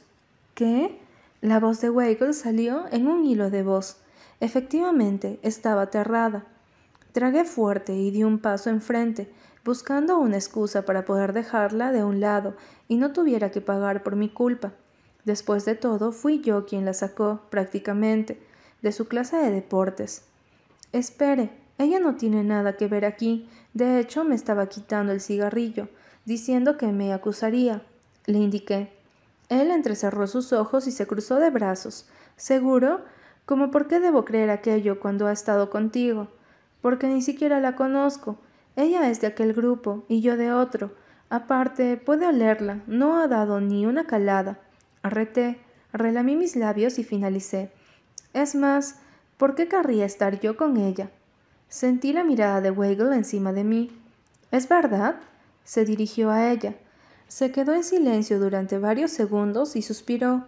¿Qué? 0.55 1.02
La 1.43 1.59
voz 1.59 1.81
de 1.81 1.91
Weigel 1.91 2.35
salió 2.35 2.85
en 2.93 3.09
un 3.09 3.25
hilo 3.25 3.51
de 3.51 3.65
voz. 3.65 3.97
Efectivamente, 4.39 5.41
estaba 5.43 5.83
aterrada. 5.83 6.47
Tragué 7.11 7.45
fuerte 7.45 7.97
y 7.97 8.13
di 8.13 8.23
un 8.23 8.39
paso 8.39 8.71
enfrente, 8.71 9.29
buscando 9.65 10.19
una 10.19 10.37
excusa 10.37 10.85
para 10.85 11.05
poder 11.05 11.33
dejarla 11.33 11.91
de 11.91 12.05
un 12.05 12.21
lado 12.21 12.55
y 12.87 12.95
no 12.95 13.13
tuviera 13.13 13.51
que 13.51 13.61
pagar 13.61 14.05
por 14.05 14.15
mi 14.15 14.29
culpa. 14.29 14.75
Después 15.25 15.65
de 15.65 15.75
todo, 15.75 16.13
fui 16.13 16.41
yo 16.43 16.65
quien 16.65 16.85
la 16.85 16.95
sacó, 16.95 17.41
prácticamente, 17.51 18.41
de 18.81 18.93
su 18.93 19.09
clase 19.09 19.37
de 19.37 19.51
deportes. 19.51 20.27
Espere, 20.93 21.51
ella 21.77 21.99
no 21.99 22.15
tiene 22.15 22.45
nada 22.45 22.77
que 22.77 22.87
ver 22.87 23.05
aquí. 23.05 23.49
De 23.75 23.99
hecho, 23.99 24.23
me 24.23 24.37
estaba 24.37 24.69
quitando 24.69 25.11
el 25.11 25.21
cigarrillo, 25.21 25.89
diciendo 26.25 26.77
que 26.77 26.87
me 26.87 27.13
acusaría. 27.13 27.83
Le 28.27 28.39
indiqué. 28.39 29.02
Él 29.53 29.71
entrecerró 29.71 30.27
sus 30.27 30.55
ojos 30.55 30.87
y 30.87 30.93
se 30.93 31.07
cruzó 31.07 31.37
de 31.37 31.51
brazos. 31.51 32.09
¿Seguro? 32.37 33.03
¿Cómo 33.45 33.71
por 33.71 33.87
qué 33.87 34.01
debo 34.01 34.25
creer 34.25 34.49
aquello 34.49 34.99
cuando 34.99 35.27
ha 35.27 35.33
estado 35.33 35.69
contigo? 35.69 36.29
Porque 36.81 37.07
ni 37.07 37.21
siquiera 37.21 37.61
la 37.61 37.77
conozco. 37.77 38.39
Ella 38.77 39.11
es 39.11 39.21
de 39.21 39.27
aquel 39.27 39.53
grupo 39.53 40.05
y 40.09 40.23
yo 40.23 40.39
de 40.39 40.55
otro. 40.55 40.95
Aparte, 41.29 41.99
puede 41.99 42.27
olerla. 42.27 42.81
No 42.87 43.21
ha 43.21 43.29
dado 43.29 43.61
ni 43.61 43.85
una 43.85 44.07
calada. 44.07 44.59
Arreté, 45.03 45.61
relamí 45.93 46.35
mis 46.35 46.57
labios 46.57 46.99
y 46.99 47.05
finalicé. 47.05 47.71
Es 48.33 48.55
más, 48.55 49.01
¿por 49.37 49.55
qué 49.55 49.69
querría 49.69 50.07
estar 50.07 50.41
yo 50.41 50.57
con 50.57 50.79
ella? 50.79 51.11
Sentí 51.69 52.15
la 52.15 52.25
mirada 52.25 52.63
de 52.63 52.71
Weigel 52.71 53.13
encima 53.13 53.53
de 53.53 53.65
mí. 53.65 54.01
¿Es 54.51 54.67
verdad? 54.67 55.17
Se 55.63 55.85
dirigió 55.85 56.31
a 56.31 56.51
ella. 56.51 56.75
Se 57.33 57.51
quedó 57.51 57.73
en 57.73 57.83
silencio 57.83 58.39
durante 58.39 58.79
varios 58.79 59.11
segundos 59.11 59.75
y 59.75 59.81
suspiró. 59.81 60.45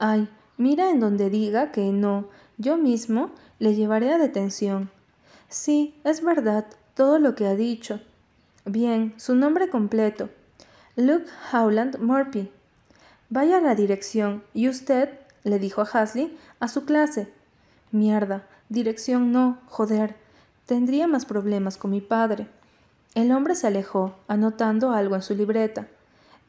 Ay, 0.00 0.28
mira 0.56 0.90
en 0.90 0.98
donde 0.98 1.30
diga 1.30 1.70
que 1.70 1.92
no, 1.92 2.26
yo 2.58 2.76
mismo 2.76 3.30
le 3.60 3.76
llevaré 3.76 4.12
a 4.12 4.18
detención. 4.18 4.90
Sí, 5.48 5.94
es 6.02 6.24
verdad, 6.24 6.66
todo 6.94 7.20
lo 7.20 7.36
que 7.36 7.46
ha 7.46 7.54
dicho. 7.54 8.00
Bien, 8.64 9.14
su 9.18 9.36
nombre 9.36 9.68
completo. 9.68 10.30
Luke 10.96 11.30
Howland 11.52 12.00
Morphy. 12.00 12.50
Vaya 13.28 13.58
a 13.58 13.60
la 13.60 13.76
dirección 13.76 14.42
y 14.52 14.68
usted, 14.68 15.10
le 15.44 15.60
dijo 15.60 15.80
a 15.80 15.84
Hasley, 15.84 16.36
a 16.58 16.66
su 16.66 16.84
clase. 16.86 17.32
Mierda, 17.92 18.48
dirección 18.68 19.30
no, 19.30 19.60
joder. 19.66 20.16
Tendría 20.66 21.06
más 21.06 21.24
problemas 21.24 21.76
con 21.76 21.92
mi 21.92 22.00
padre. 22.00 22.48
El 23.14 23.30
hombre 23.30 23.54
se 23.54 23.68
alejó, 23.68 24.16
anotando 24.26 24.90
algo 24.90 25.14
en 25.14 25.22
su 25.22 25.36
libreta. 25.36 25.86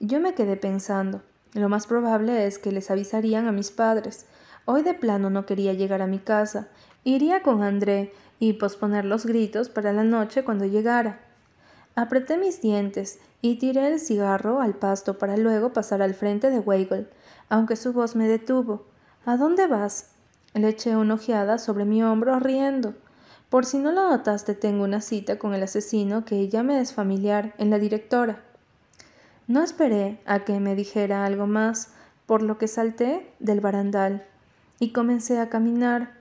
Yo 0.03 0.19
me 0.19 0.33
quedé 0.33 0.57
pensando. 0.57 1.21
Lo 1.53 1.69
más 1.69 1.85
probable 1.85 2.47
es 2.47 2.57
que 2.57 2.71
les 2.71 2.89
avisarían 2.89 3.45
a 3.45 3.51
mis 3.51 3.69
padres. 3.69 4.25
Hoy 4.65 4.81
de 4.81 4.95
plano 4.95 5.29
no 5.29 5.45
quería 5.45 5.73
llegar 5.73 6.01
a 6.01 6.07
mi 6.07 6.17
casa. 6.17 6.69
Iría 7.03 7.43
con 7.43 7.61
André 7.61 8.11
y 8.39 8.53
posponer 8.53 9.05
los 9.05 9.27
gritos 9.27 9.69
para 9.69 9.93
la 9.93 10.03
noche 10.03 10.43
cuando 10.43 10.65
llegara. 10.65 11.19
Apreté 11.93 12.39
mis 12.39 12.63
dientes 12.63 13.19
y 13.43 13.57
tiré 13.59 13.89
el 13.89 13.99
cigarro 13.99 14.59
al 14.59 14.73
pasto 14.73 15.19
para 15.19 15.37
luego 15.37 15.71
pasar 15.71 16.01
al 16.01 16.15
frente 16.15 16.49
de 16.49 16.57
Weigel, 16.57 17.07
aunque 17.47 17.75
su 17.75 17.93
voz 17.93 18.15
me 18.15 18.27
detuvo. 18.27 18.87
¿A 19.23 19.37
dónde 19.37 19.67
vas? 19.67 20.13
Le 20.55 20.69
eché 20.69 20.95
una 20.95 21.13
ojeada 21.13 21.59
sobre 21.59 21.85
mi 21.85 22.01
hombro 22.01 22.39
riendo. 22.39 22.95
Por 23.51 23.67
si 23.67 23.77
no 23.77 23.91
lo 23.91 24.09
notaste, 24.09 24.55
tengo 24.55 24.83
una 24.83 25.01
cita 25.01 25.37
con 25.37 25.53
el 25.53 25.61
asesino 25.61 26.25
que 26.25 26.49
ya 26.49 26.63
me 26.63 26.81
es 26.81 26.91
familiar 26.91 27.53
en 27.59 27.69
la 27.69 27.77
directora. 27.77 28.41
No 29.47 29.63
esperé 29.63 30.19
a 30.25 30.45
que 30.45 30.59
me 30.59 30.75
dijera 30.75 31.25
algo 31.25 31.47
más, 31.47 31.89
por 32.25 32.41
lo 32.41 32.57
que 32.57 32.67
salté 32.67 33.31
del 33.39 33.59
barandal 33.59 34.25
y 34.79 34.91
comencé 34.91 35.39
a 35.39 35.49
caminar, 35.49 36.13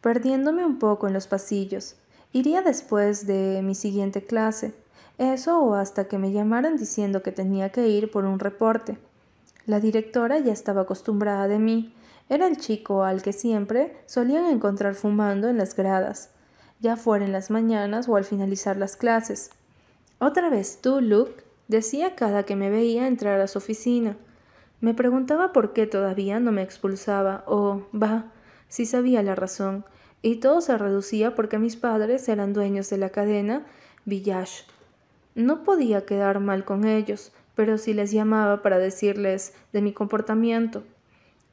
perdiéndome 0.00 0.64
un 0.64 0.78
poco 0.78 1.06
en 1.06 1.12
los 1.12 1.26
pasillos. 1.26 1.96
Iría 2.32 2.62
después 2.62 3.26
de 3.26 3.60
mi 3.62 3.74
siguiente 3.74 4.24
clase, 4.24 4.74
eso 5.18 5.60
o 5.60 5.74
hasta 5.74 6.08
que 6.08 6.18
me 6.18 6.32
llamaran 6.32 6.76
diciendo 6.76 7.22
que 7.22 7.32
tenía 7.32 7.70
que 7.70 7.88
ir 7.88 8.10
por 8.10 8.24
un 8.24 8.38
reporte. 8.38 8.98
La 9.66 9.80
directora 9.80 10.38
ya 10.38 10.52
estaba 10.52 10.82
acostumbrada 10.82 11.48
de 11.48 11.58
mí. 11.58 11.94
Era 12.28 12.46
el 12.46 12.56
chico 12.56 13.04
al 13.04 13.22
que 13.22 13.32
siempre 13.32 13.96
solían 14.06 14.46
encontrar 14.46 14.94
fumando 14.94 15.48
en 15.48 15.58
las 15.58 15.76
gradas 15.76 16.30
ya 16.84 16.96
fuera 16.96 17.24
en 17.24 17.32
las 17.32 17.50
mañanas 17.50 18.08
o 18.08 18.16
al 18.16 18.24
finalizar 18.24 18.76
las 18.76 18.96
clases. 18.96 19.50
Otra 20.18 20.50
vez 20.50 20.80
tú, 20.80 21.00
Luke, 21.00 21.42
decía 21.68 22.14
cada 22.14 22.44
que 22.44 22.56
me 22.56 22.70
veía 22.70 23.06
entrar 23.06 23.40
a 23.40 23.46
su 23.46 23.58
oficina. 23.58 24.16
Me 24.80 24.94
preguntaba 24.94 25.52
por 25.52 25.72
qué 25.72 25.86
todavía 25.86 26.40
no 26.40 26.52
me 26.52 26.62
expulsaba, 26.62 27.44
o, 27.46 27.82
va, 27.94 28.32
si 28.68 28.86
sabía 28.86 29.22
la 29.22 29.34
razón, 29.34 29.84
y 30.22 30.36
todo 30.36 30.60
se 30.60 30.76
reducía 30.78 31.34
porque 31.34 31.58
mis 31.58 31.76
padres 31.76 32.28
eran 32.28 32.52
dueños 32.52 32.90
de 32.90 32.98
la 32.98 33.10
cadena 33.10 33.66
Village. 34.04 34.64
No 35.34 35.64
podía 35.64 36.04
quedar 36.06 36.40
mal 36.40 36.64
con 36.64 36.84
ellos, 36.84 37.32
pero 37.54 37.78
sí 37.78 37.94
les 37.94 38.10
llamaba 38.10 38.62
para 38.62 38.78
decirles 38.78 39.54
de 39.72 39.82
mi 39.82 39.92
comportamiento. 39.92 40.82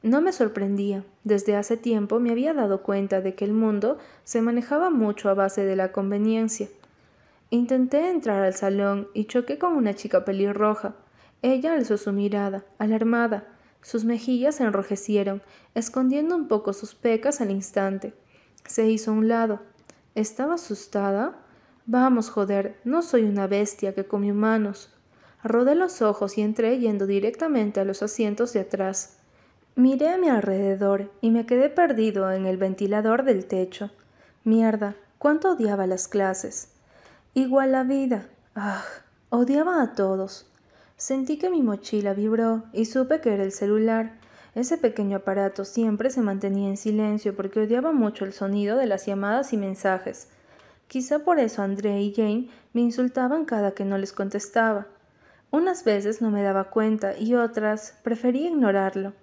No 0.02 0.20
me 0.20 0.32
sorprendía. 0.32 1.04
Desde 1.22 1.54
hace 1.54 1.76
tiempo 1.76 2.18
me 2.18 2.30
había 2.30 2.54
dado 2.54 2.82
cuenta 2.82 3.20
de 3.20 3.34
que 3.34 3.44
el 3.44 3.52
mundo 3.52 3.98
se 4.24 4.42
manejaba 4.42 4.90
mucho 4.90 5.30
a 5.30 5.34
base 5.34 5.64
de 5.64 5.76
la 5.76 5.92
conveniencia. 5.92 6.68
Intenté 7.52 8.08
entrar 8.08 8.42
al 8.44 8.54
salón 8.54 9.08
y 9.12 9.26
choqué 9.26 9.58
con 9.58 9.74
una 9.74 9.92
chica 9.92 10.24
pelirroja. 10.24 10.94
Ella 11.42 11.74
alzó 11.74 11.98
su 11.98 12.10
mirada, 12.10 12.64
alarmada. 12.78 13.46
Sus 13.82 14.06
mejillas 14.06 14.54
se 14.54 14.64
enrojecieron, 14.64 15.42
escondiendo 15.74 16.34
un 16.34 16.48
poco 16.48 16.72
sus 16.72 16.94
pecas 16.94 17.42
al 17.42 17.50
instante. 17.50 18.14
Se 18.64 18.88
hizo 18.88 19.10
a 19.10 19.14
un 19.14 19.28
lado. 19.28 19.60
¿Estaba 20.14 20.54
asustada? 20.54 21.40
Vamos, 21.84 22.30
joder, 22.30 22.80
no 22.84 23.02
soy 23.02 23.24
una 23.24 23.46
bestia 23.48 23.94
que 23.94 24.06
come 24.06 24.32
humanos. 24.32 24.90
Rodé 25.44 25.74
los 25.74 26.00
ojos 26.00 26.38
y 26.38 26.40
entré 26.40 26.78
yendo 26.78 27.06
directamente 27.06 27.80
a 27.80 27.84
los 27.84 28.02
asientos 28.02 28.54
de 28.54 28.60
atrás. 28.60 29.18
Miré 29.76 30.08
a 30.08 30.16
mi 30.16 30.30
alrededor 30.30 31.12
y 31.20 31.30
me 31.30 31.44
quedé 31.44 31.68
perdido 31.68 32.32
en 32.32 32.46
el 32.46 32.56
ventilador 32.56 33.24
del 33.24 33.44
techo. 33.44 33.90
Mierda, 34.42 34.96
cuánto 35.18 35.50
odiaba 35.50 35.86
las 35.86 36.08
clases. 36.08 36.71
Igual 37.34 37.72
la 37.72 37.82
vida. 37.82 38.26
Ah, 38.54 38.84
odiaba 39.30 39.82
a 39.82 39.94
todos. 39.94 40.46
Sentí 40.98 41.38
que 41.38 41.48
mi 41.48 41.62
mochila 41.62 42.12
vibró 42.12 42.64
y 42.74 42.84
supe 42.84 43.22
que 43.22 43.32
era 43.32 43.42
el 43.42 43.52
celular. 43.52 44.18
Ese 44.54 44.76
pequeño 44.76 45.16
aparato 45.16 45.64
siempre 45.64 46.10
se 46.10 46.20
mantenía 46.20 46.68
en 46.68 46.76
silencio 46.76 47.34
porque 47.34 47.60
odiaba 47.60 47.90
mucho 47.92 48.26
el 48.26 48.34
sonido 48.34 48.76
de 48.76 48.84
las 48.84 49.06
llamadas 49.06 49.54
y 49.54 49.56
mensajes. 49.56 50.28
Quizá 50.88 51.20
por 51.20 51.38
eso 51.38 51.62
André 51.62 52.02
y 52.02 52.12
Jane 52.12 52.50
me 52.74 52.82
insultaban 52.82 53.46
cada 53.46 53.72
que 53.72 53.86
no 53.86 53.96
les 53.96 54.12
contestaba. 54.12 54.88
Unas 55.50 55.84
veces 55.84 56.20
no 56.20 56.30
me 56.30 56.42
daba 56.42 56.64
cuenta 56.64 57.16
y 57.16 57.34
otras 57.34 57.98
prefería 58.02 58.50
ignorarlo. 58.50 59.14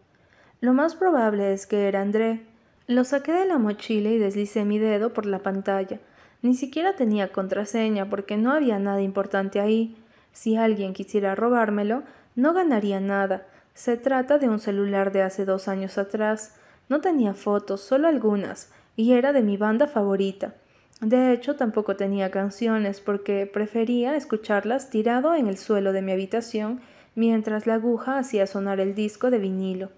Lo 0.62 0.74
más 0.74 0.96
probable 0.96 1.54
es 1.54 1.68
que 1.68 1.88
era 1.88 2.02
André. 2.02 2.44
Lo 2.88 3.04
saqué 3.04 3.34
de 3.34 3.46
la 3.46 3.60
mochila 3.60 4.10
y 4.10 4.18
deslicé 4.18 4.66
mi 4.66 4.80
dedo 4.80 5.14
por 5.14 5.28
la 5.28 5.40
pantalla. 5.44 6.00
Ni 6.42 6.56
siquiera 6.56 6.96
tenía 6.96 7.32
contraseña 7.32 8.10
porque 8.10 8.38
no 8.38 8.52
había 8.52 8.80
nada 8.80 9.02
importante 9.02 9.60
ahí. 9.60 9.96
Si 10.32 10.56
alguien 10.56 10.94
quisiera 10.94 11.36
robármelo, 11.36 12.04
no 12.36 12.54
ganaría 12.54 13.00
nada. 13.00 13.46
Se 13.74 13.98
trata 13.98 14.38
de 14.38 14.48
un 14.48 14.60
celular 14.60 15.12
de 15.12 15.22
hace 15.22 15.46
dos 15.46 15.68
años 15.68 15.98
atrás. 15.98 16.56
No 16.88 17.02
tenía 17.02 17.34
fotos, 17.34 17.82
solo 17.82 18.08
algunas, 18.08 18.72
y 18.96 19.14
era 19.14 19.34
de 19.34 19.44
mi 19.44 19.58
banda 19.58 19.88
favorita. 19.88 20.54
De 21.02 21.32
hecho, 21.32 21.56
tampoco 21.56 21.96
tenía 21.96 22.32
canciones 22.32 23.00
porque 23.00 23.46
prefería 23.46 24.16
escucharlas 24.16 24.90
tirado 24.90 25.34
en 25.36 25.48
el 25.48 25.58
suelo 25.58 25.94
de 25.94 26.02
mi 26.02 26.12
habitación 26.12 26.82
mientras 27.16 27.68
la 27.68 27.76
aguja 27.76 28.18
hacía 28.18 28.48
sonar 28.48 28.80
el 28.80 28.96
disco 28.96 29.30
de 29.30 29.40
vinilo. 29.40 29.90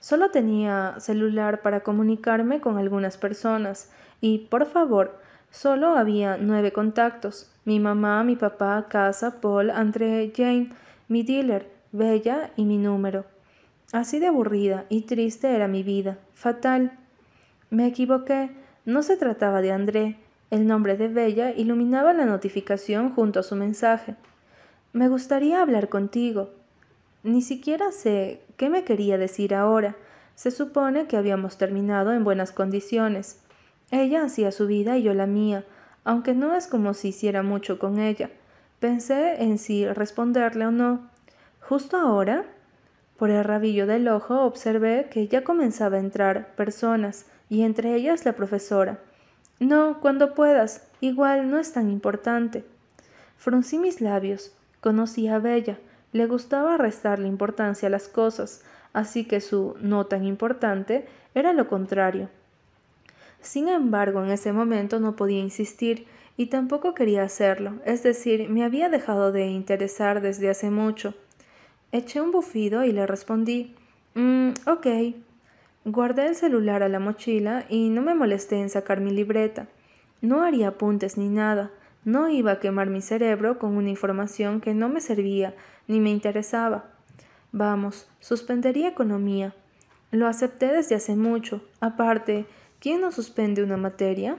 Solo 0.00 0.30
tenía 0.30 0.96
celular 0.98 1.62
para 1.62 1.80
comunicarme 1.80 2.60
con 2.60 2.76
algunas 2.76 3.16
personas 3.16 3.90
y, 4.20 4.46
por 4.50 4.66
favor, 4.66 5.18
solo 5.50 5.96
había 5.96 6.36
nueve 6.36 6.72
contactos. 6.72 7.50
Mi 7.64 7.80
mamá, 7.80 8.22
mi 8.24 8.36
papá, 8.36 8.86
casa, 8.88 9.40
Paul, 9.40 9.70
André, 9.70 10.32
Jane, 10.34 10.70
mi 11.08 11.22
dealer, 11.22 11.70
Bella 11.92 12.50
y 12.56 12.64
mi 12.64 12.78
número. 12.78 13.24
Así 13.92 14.18
de 14.18 14.26
aburrida 14.26 14.84
y 14.88 15.02
triste 15.02 15.54
era 15.54 15.68
mi 15.68 15.82
vida, 15.82 16.18
fatal. 16.34 16.92
Me 17.70 17.86
equivoqué, 17.86 18.50
no 18.84 19.02
se 19.02 19.16
trataba 19.16 19.62
de 19.62 19.72
André. 19.72 20.16
El 20.50 20.66
nombre 20.66 20.96
de 20.96 21.08
Bella 21.08 21.52
iluminaba 21.52 22.12
la 22.12 22.24
notificación 22.24 23.12
junto 23.14 23.40
a 23.40 23.42
su 23.42 23.56
mensaje. 23.56 24.14
Me 24.92 25.08
gustaría 25.08 25.60
hablar 25.60 25.88
contigo. 25.88 26.50
Ni 27.22 27.42
siquiera 27.42 27.90
sé 27.90 28.40
qué 28.56 28.70
me 28.70 28.84
quería 28.84 29.18
decir 29.18 29.54
ahora. 29.54 29.96
Se 30.36 30.50
supone 30.50 31.06
que 31.06 31.16
habíamos 31.16 31.58
terminado 31.58 32.12
en 32.12 32.22
buenas 32.22 32.52
condiciones. 32.52 33.40
Ella 33.90 34.24
hacía 34.24 34.52
su 34.52 34.66
vida 34.66 34.96
y 34.96 35.02
yo 35.02 35.14
la 35.14 35.26
mía, 35.26 35.64
aunque 36.04 36.34
no 36.34 36.54
es 36.54 36.66
como 36.66 36.94
si 36.94 37.08
hiciera 37.08 37.42
mucho 37.42 37.78
con 37.78 37.98
ella. 37.98 38.30
Pensé 38.80 39.42
en 39.42 39.58
si 39.58 39.86
responderle 39.86 40.66
o 40.66 40.70
no. 40.70 41.08
Justo 41.60 41.96
ahora, 41.96 42.44
por 43.16 43.30
el 43.30 43.44
rabillo 43.44 43.86
del 43.86 44.08
ojo, 44.08 44.42
observé 44.42 45.08
que 45.10 45.28
ya 45.28 45.44
comenzaba 45.44 45.96
a 45.96 46.00
entrar 46.00 46.54
personas, 46.54 47.26
y 47.48 47.62
entre 47.62 47.94
ellas 47.94 48.24
la 48.24 48.34
profesora. 48.34 48.98
No, 49.58 50.00
cuando 50.00 50.34
puedas, 50.34 50.86
igual 51.00 51.50
no 51.50 51.58
es 51.58 51.72
tan 51.72 51.90
importante. 51.90 52.64
Fruncí 53.36 53.78
mis 53.78 54.00
labios. 54.00 54.52
Conocí 54.80 55.28
a 55.28 55.38
Bella. 55.38 55.78
Le 56.12 56.26
gustaba 56.26 56.76
restarle 56.76 57.28
importancia 57.28 57.88
a 57.88 57.90
las 57.90 58.08
cosas, 58.08 58.62
así 58.92 59.24
que 59.24 59.40
su 59.40 59.76
no 59.80 60.06
tan 60.06 60.24
importante 60.24 61.06
era 61.34 61.52
lo 61.52 61.68
contrario. 61.68 62.28
Sin 63.46 63.68
embargo, 63.68 64.24
en 64.24 64.32
ese 64.32 64.52
momento 64.52 64.98
no 64.98 65.14
podía 65.14 65.38
insistir 65.38 66.08
y 66.36 66.46
tampoco 66.46 66.94
quería 66.94 67.22
hacerlo, 67.22 67.74
es 67.84 68.02
decir, 68.02 68.48
me 68.48 68.64
había 68.64 68.88
dejado 68.88 69.30
de 69.30 69.46
interesar 69.46 70.20
desde 70.20 70.50
hace 70.50 70.68
mucho. 70.68 71.14
Eché 71.92 72.20
un 72.20 72.32
bufido 72.32 72.84
y 72.84 72.90
le 72.90 73.06
respondí, 73.06 73.72
mm, 74.16 74.48
ok. 74.66 74.86
Guardé 75.84 76.26
el 76.26 76.34
celular 76.34 76.82
a 76.82 76.88
la 76.88 76.98
mochila 76.98 77.66
y 77.68 77.88
no 77.88 78.02
me 78.02 78.16
molesté 78.16 78.58
en 78.58 78.68
sacar 78.68 79.00
mi 79.00 79.12
libreta. 79.12 79.68
No 80.20 80.42
haría 80.42 80.66
apuntes 80.66 81.16
ni 81.16 81.28
nada, 81.28 81.70
no 82.04 82.28
iba 82.28 82.50
a 82.50 82.58
quemar 82.58 82.88
mi 82.88 83.00
cerebro 83.00 83.60
con 83.60 83.76
una 83.76 83.90
información 83.90 84.60
que 84.60 84.74
no 84.74 84.88
me 84.88 85.00
servía 85.00 85.54
ni 85.86 86.00
me 86.00 86.10
interesaba. 86.10 86.86
Vamos, 87.52 88.08
suspendería 88.18 88.88
economía. 88.88 89.54
Lo 90.10 90.26
acepté 90.26 90.66
desde 90.66 90.96
hace 90.96 91.14
mucho. 91.14 91.60
Aparte, 91.80 92.46
¿quién 92.80 93.00
no 93.00 93.12
suspende 93.12 93.62
una 93.62 93.76
materia? 93.76 94.36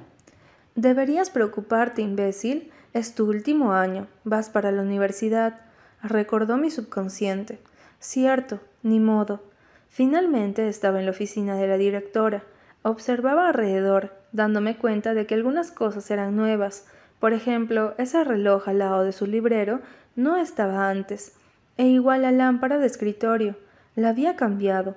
Deberías 0.76 1.30
preocuparte, 1.30 2.02
imbécil. 2.02 2.72
Es 2.94 3.16
tu 3.16 3.28
último 3.28 3.74
año. 3.74 4.08
Vas 4.24 4.50
para 4.50 4.72
la 4.72 4.82
universidad. 4.82 5.62
Recordó 6.04 6.58
mi 6.58 6.72
subconsciente. 6.72 7.60
Cierto, 8.00 8.60
ni 8.84 9.00
modo. 9.00 9.42
Finalmente 9.90 10.68
estaba 10.68 11.00
en 11.00 11.06
la 11.06 11.12
oficina 11.12 11.56
de 11.56 11.68
la 11.68 11.78
directora. 11.78 12.44
Observaba 12.84 13.48
alrededor, 13.48 14.14
dándome 14.32 14.78
cuenta 14.78 15.14
de 15.14 15.26
que 15.26 15.36
algunas 15.36 15.72
cosas 15.72 16.10
eran 16.12 16.36
nuevas, 16.36 16.86
por 17.20 17.34
ejemplo, 17.34 17.96
ese 17.98 18.24
reloj 18.24 18.68
al 18.68 18.80
lado 18.80 19.04
de 19.04 19.12
su 19.12 19.26
librero 19.26 19.82
no 20.16 20.38
estaba 20.38 20.90
antes, 20.90 21.34
e 21.78 21.88
igual 21.88 22.22
la 22.22 22.32
lámpara 22.32 22.78
de 22.78 22.86
escritorio. 22.86 23.56
La 23.96 24.10
había 24.10 24.36
cambiado. 24.36 24.96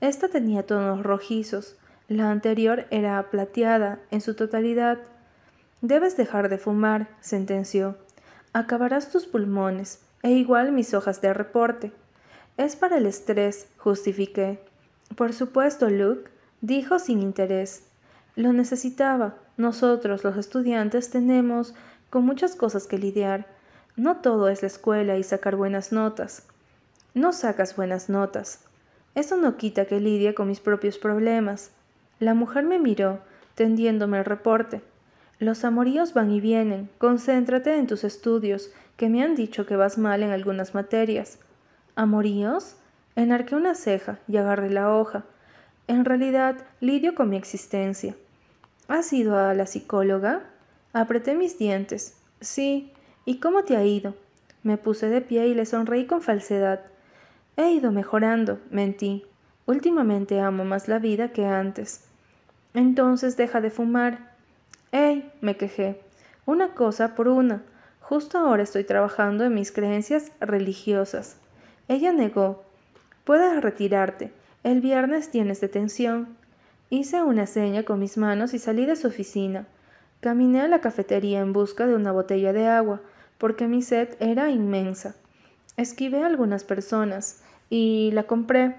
Esta 0.00 0.28
tenía 0.28 0.66
tonos 0.66 1.02
rojizos. 1.02 1.76
La 2.08 2.30
anterior 2.30 2.86
era 2.90 3.30
plateada 3.30 3.98
en 4.10 4.20
su 4.20 4.34
totalidad. 4.34 4.98
Debes 5.80 6.18
dejar 6.18 6.50
de 6.50 6.58
fumar, 6.58 7.08
sentenció. 7.20 7.96
Acabarás 8.52 9.10
tus 9.10 9.24
pulmones, 9.26 10.00
e 10.22 10.32
igual 10.32 10.72
mis 10.72 10.92
hojas 10.92 11.22
de 11.22 11.32
reporte. 11.32 11.92
Es 12.58 12.76
para 12.76 12.98
el 12.98 13.06
estrés, 13.06 13.68
justifiqué. 13.78 14.60
Por 15.16 15.32
supuesto, 15.32 15.88
Luke, 15.88 16.30
dijo 16.60 16.98
sin 16.98 17.22
interés. 17.22 17.84
Lo 18.36 18.52
necesitaba. 18.52 19.36
Nosotros, 19.56 20.24
los 20.24 20.36
estudiantes, 20.36 21.08
tenemos 21.08 21.74
con 22.10 22.26
muchas 22.26 22.54
cosas 22.54 22.86
que 22.86 22.98
lidiar. 22.98 23.46
No 23.96 24.18
todo 24.18 24.48
es 24.48 24.60
la 24.60 24.68
escuela 24.68 25.16
y 25.16 25.22
sacar 25.22 25.56
buenas 25.56 25.90
notas. 25.90 26.42
No 27.14 27.32
sacas 27.32 27.76
buenas 27.76 28.10
notas. 28.10 28.60
Eso 29.14 29.36
no 29.36 29.56
quita 29.56 29.86
que 29.86 30.00
lidie 30.00 30.34
con 30.34 30.48
mis 30.48 30.60
propios 30.60 30.98
problemas. 30.98 31.70
La 32.20 32.34
mujer 32.34 32.64
me 32.64 32.78
miró, 32.78 33.20
tendiéndome 33.54 34.18
el 34.18 34.24
reporte. 34.24 34.82
Los 35.38 35.64
amoríos 35.64 36.14
van 36.14 36.30
y 36.30 36.40
vienen. 36.40 36.88
Concéntrate 36.98 37.76
en 37.76 37.86
tus 37.86 38.04
estudios, 38.04 38.70
que 38.96 39.08
me 39.08 39.22
han 39.22 39.34
dicho 39.34 39.66
que 39.66 39.76
vas 39.76 39.98
mal 39.98 40.22
en 40.22 40.30
algunas 40.30 40.74
materias. 40.74 41.38
¿Amoríos? 41.96 42.76
Enarqué 43.16 43.54
una 43.54 43.74
ceja 43.74 44.18
y 44.28 44.36
agarré 44.36 44.70
la 44.70 44.94
hoja. 44.94 45.24
En 45.86 46.04
realidad, 46.04 46.56
lidio 46.80 47.14
con 47.14 47.28
mi 47.28 47.36
existencia. 47.36 48.14
¿Has 48.88 49.12
ido 49.12 49.36
a 49.36 49.54
la 49.54 49.66
psicóloga? 49.66 50.42
Apreté 50.92 51.34
mis 51.34 51.58
dientes. 51.58 52.16
Sí. 52.40 52.92
¿Y 53.24 53.38
cómo 53.38 53.64
te 53.64 53.76
ha 53.76 53.84
ido? 53.84 54.14
Me 54.62 54.76
puse 54.78 55.08
de 55.08 55.20
pie 55.20 55.48
y 55.48 55.54
le 55.54 55.66
sonreí 55.66 56.06
con 56.06 56.22
falsedad. 56.22 56.80
He 57.56 57.70
ido 57.70 57.92
mejorando, 57.92 58.58
mentí. 58.70 59.24
Últimamente 59.66 60.40
amo 60.40 60.64
más 60.64 60.88
la 60.88 60.98
vida 60.98 61.28
que 61.28 61.46
antes. 61.46 62.04
Entonces 62.74 63.36
deja 63.36 63.60
de 63.60 63.70
fumar. 63.70 64.32
¡Ey! 64.92 65.32
me 65.40 65.56
quejé. 65.56 66.00
Una 66.46 66.74
cosa 66.74 67.14
por 67.14 67.28
una. 67.28 67.62
Justo 68.00 68.38
ahora 68.38 68.62
estoy 68.62 68.84
trabajando 68.84 69.44
en 69.44 69.54
mis 69.54 69.72
creencias 69.72 70.32
religiosas. 70.40 71.36
Ella 71.88 72.12
negó. 72.12 72.64
Puedes 73.24 73.62
retirarte. 73.62 74.32
El 74.62 74.80
viernes 74.80 75.30
tienes 75.30 75.60
detención. 75.60 76.36
Hice 76.90 77.22
una 77.22 77.46
seña 77.46 77.82
con 77.84 77.98
mis 77.98 78.18
manos 78.18 78.52
y 78.52 78.58
salí 78.58 78.84
de 78.84 78.96
su 78.96 79.08
oficina. 79.08 79.66
Caminé 80.20 80.60
a 80.60 80.68
la 80.68 80.80
cafetería 80.80 81.40
en 81.40 81.52
busca 81.52 81.86
de 81.86 81.94
una 81.94 82.12
botella 82.12 82.52
de 82.52 82.66
agua, 82.66 83.00
porque 83.38 83.66
mi 83.66 83.82
sed 83.82 84.16
era 84.20 84.50
inmensa. 84.50 85.14
Esquivé 85.76 86.22
a 86.22 86.26
algunas 86.26 86.64
personas 86.64 87.42
y 87.68 88.10
la 88.12 88.24
compré. 88.24 88.76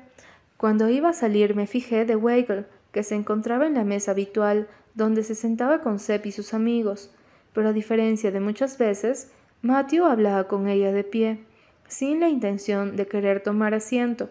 Cuando 0.58 0.90
iba 0.90 1.10
a 1.10 1.14
salir 1.14 1.56
me 1.56 1.68
fijé 1.68 2.06
de 2.06 2.16
Weigel, 2.16 2.66
que 2.92 3.04
se 3.04 3.16
encontraba 3.16 3.68
en 3.68 3.74
la 3.74 3.84
mesa 3.84 4.12
habitual 4.12 4.68
donde 4.94 5.24
se 5.24 5.36
sentaba 5.36 5.82
con 5.82 6.00
Sepp 6.00 6.26
y 6.26 6.32
sus 6.32 6.54
amigos, 6.54 7.12
pero 7.54 7.70
a 7.70 7.74
diferencia 7.74 8.32
de 8.32 8.40
muchas 8.40 8.78
veces, 8.78 9.32
Matthew 9.62 10.06
hablaba 10.06 10.46
con 10.46 10.68
ella 10.68 10.92
de 10.92 11.04
pie, 11.04 11.40
sin 11.88 12.20
la 12.20 12.30
intención 12.30 12.96
de 12.96 13.08
querer 13.08 13.42
tomar 13.44 13.74
asiento. 13.74 14.30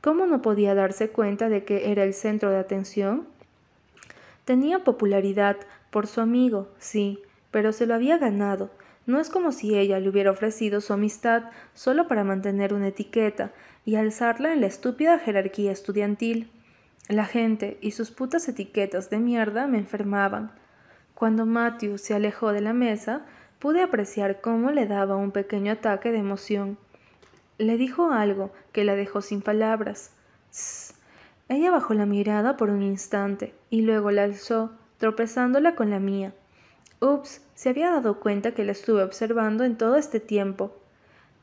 ¿Cómo 0.00 0.26
no 0.26 0.40
podía 0.40 0.74
darse 0.74 1.10
cuenta 1.10 1.48
de 1.48 1.64
que 1.64 1.90
era 1.90 2.04
el 2.04 2.14
centro 2.14 2.50
de 2.50 2.58
atención? 2.58 3.26
Tenía 4.44 4.84
popularidad 4.84 5.56
por 5.90 6.06
su 6.06 6.20
amigo, 6.20 6.68
sí, 6.78 7.20
pero 7.50 7.72
se 7.72 7.86
lo 7.86 7.94
había 7.94 8.18
ganado, 8.18 8.70
no 9.06 9.20
es 9.20 9.30
como 9.30 9.52
si 9.52 9.76
ella 9.76 9.98
le 9.98 10.08
hubiera 10.08 10.30
ofrecido 10.30 10.80
su 10.80 10.92
amistad 10.92 11.44
solo 11.74 12.06
para 12.06 12.24
mantener 12.24 12.74
una 12.74 12.88
etiqueta 12.88 13.52
y 13.84 13.96
alzarla 13.96 14.52
en 14.52 14.60
la 14.60 14.66
estúpida 14.66 15.18
jerarquía 15.18 15.72
estudiantil. 15.72 16.50
La 17.08 17.24
gente 17.24 17.78
y 17.80 17.90
sus 17.92 18.10
putas 18.10 18.48
etiquetas 18.48 19.10
de 19.10 19.18
mierda 19.18 19.66
me 19.66 19.78
enfermaban. 19.78 20.52
Cuando 21.14 21.44
Matthew 21.44 21.98
se 21.98 22.14
alejó 22.14 22.52
de 22.52 22.60
la 22.60 22.72
mesa, 22.72 23.22
pude 23.58 23.82
apreciar 23.82 24.40
cómo 24.40 24.70
le 24.70 24.86
daba 24.86 25.16
un 25.16 25.32
pequeño 25.32 25.72
ataque 25.72 26.12
de 26.12 26.18
emoción. 26.18 26.78
Le 27.58 27.76
dijo 27.76 28.12
algo 28.12 28.52
que 28.72 28.84
la 28.84 28.94
dejó 28.94 29.20
sin 29.20 29.42
palabras. 29.42 30.12
Ella 31.48 31.70
bajó 31.70 31.94
la 31.94 32.06
mirada 32.06 32.56
por 32.56 32.70
un 32.70 32.82
instante 32.82 33.54
y 33.70 33.82
luego 33.82 34.10
la 34.10 34.22
alzó, 34.22 34.72
tropezándola 34.98 35.74
con 35.74 35.90
la 35.90 35.98
mía. 35.98 36.32
Ups, 37.00 37.42
se 37.60 37.68
había 37.68 37.90
dado 37.90 38.20
cuenta 38.20 38.52
que 38.52 38.64
la 38.64 38.72
estuve 38.72 39.02
observando 39.02 39.64
en 39.64 39.76
todo 39.76 39.96
este 39.96 40.18
tiempo. 40.18 40.74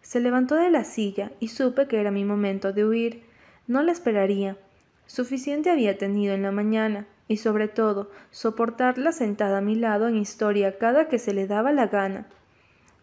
Se 0.02 0.20
levantó 0.20 0.56
de 0.56 0.72
la 0.72 0.84
silla 0.84 1.32
y 1.40 1.50
supe 1.50 1.88
que 1.88 2.02
era 2.02 2.10
mi 2.10 2.26
momento 2.26 2.74
de 2.74 2.88
huir. 2.88 3.22
No 3.68 3.84
la 3.84 3.92
esperaría. 3.92 4.58
Suficiente 5.06 5.70
había 5.70 6.00
tenido 6.00 6.34
en 6.34 6.42
la 6.42 6.52
mañana, 6.52 7.06
y 7.28 7.38
sobre 7.38 7.68
todo 7.68 8.10
soportarla 8.32 9.12
sentada 9.12 9.60
a 9.60 9.62
mi 9.62 9.76
lado 9.76 10.08
en 10.08 10.18
historia 10.18 10.80
cada 10.80 11.08
que 11.08 11.20
se 11.20 11.36
le 11.36 11.46
daba 11.46 11.72
la 11.72 11.86
gana. 11.86 12.26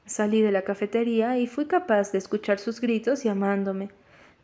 Salí 0.07 0.40
de 0.40 0.50
la 0.50 0.62
cafetería 0.62 1.38
y 1.38 1.46
fui 1.46 1.66
capaz 1.66 2.11
de 2.11 2.18
escuchar 2.18 2.59
sus 2.59 2.81
gritos 2.81 3.22
llamándome. 3.22 3.90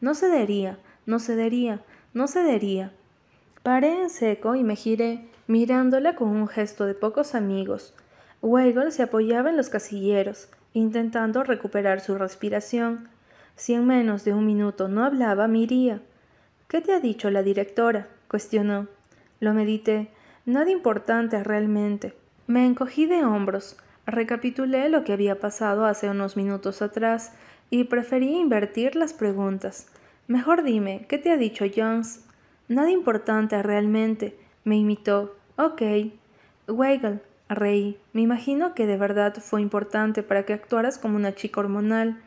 No 0.00 0.14
cedería, 0.14 0.78
no 1.06 1.18
cedería, 1.18 1.82
no 2.14 2.28
cedería. 2.28 2.92
Paré 3.64 4.02
en 4.02 4.10
seco 4.10 4.54
y 4.54 4.62
me 4.62 4.76
giré, 4.76 5.24
mirándola 5.48 6.14
con 6.14 6.28
un 6.28 6.46
gesto 6.46 6.86
de 6.86 6.94
pocos 6.94 7.34
amigos. 7.34 7.94
Weigel 8.42 8.90
se 8.92 9.02
apoyaba 9.02 9.50
en 9.50 9.56
los 9.56 9.68
casilleros, 9.68 10.48
intentando 10.72 11.44
recuperar 11.44 12.00
su 12.00 12.16
respiración. 12.16 13.08
Si 13.56 13.74
en 13.74 13.86
menos 13.86 14.24
de 14.24 14.32
un 14.32 14.46
minuto 14.46 14.88
no 14.88 15.04
hablaba, 15.04 15.46
miría. 15.46 16.00
¿Qué 16.68 16.80
te 16.80 16.92
ha 16.92 17.00
dicho 17.00 17.30
la 17.30 17.42
directora? 17.42 18.08
cuestionó. 18.28 18.86
Lo 19.40 19.52
medité. 19.52 20.08
Nada 20.46 20.70
importante 20.70 21.42
realmente. 21.44 22.14
Me 22.46 22.64
encogí 22.64 23.06
de 23.06 23.24
hombros. 23.24 23.76
Recapitulé 24.06 24.88
lo 24.88 25.04
que 25.04 25.12
había 25.12 25.38
pasado 25.38 25.84
hace 25.84 26.08
unos 26.08 26.36
minutos 26.36 26.80
atrás 26.80 27.32
y 27.68 27.84
preferí 27.84 28.38
invertir 28.38 28.96
las 28.96 29.12
preguntas. 29.12 29.88
Mejor 30.26 30.62
dime, 30.62 31.06
¿qué 31.08 31.18
te 31.18 31.30
ha 31.30 31.36
dicho 31.36 31.64
Jones? 31.74 32.24
Nada 32.68 32.90
importante 32.90 33.62
realmente, 33.62 34.38
me 34.64 34.76
imitó. 34.76 35.36
Ok. 35.56 35.82
Weigel, 36.68 37.20
Reí. 37.50 37.98
Me 38.12 38.20
imagino 38.20 38.74
que 38.74 38.86
de 38.86 38.96
verdad 38.96 39.34
fue 39.34 39.60
importante 39.60 40.22
para 40.22 40.44
que 40.46 40.52
actuaras 40.52 40.98
como 40.98 41.16
una 41.16 41.34
chica 41.34 41.58
hormonal. 41.58 42.22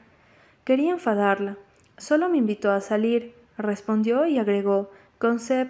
Quería 0.65 0.91
enfadarla. 0.91 1.57
Solo 1.97 2.27
me 2.27 2.37
invitó 2.37 2.71
a 2.71 2.81
salir, 2.81 3.33
respondió 3.57 4.25
y 4.27 4.37
agregó, 4.37 4.91
con 5.19 5.39
Seb. 5.39 5.69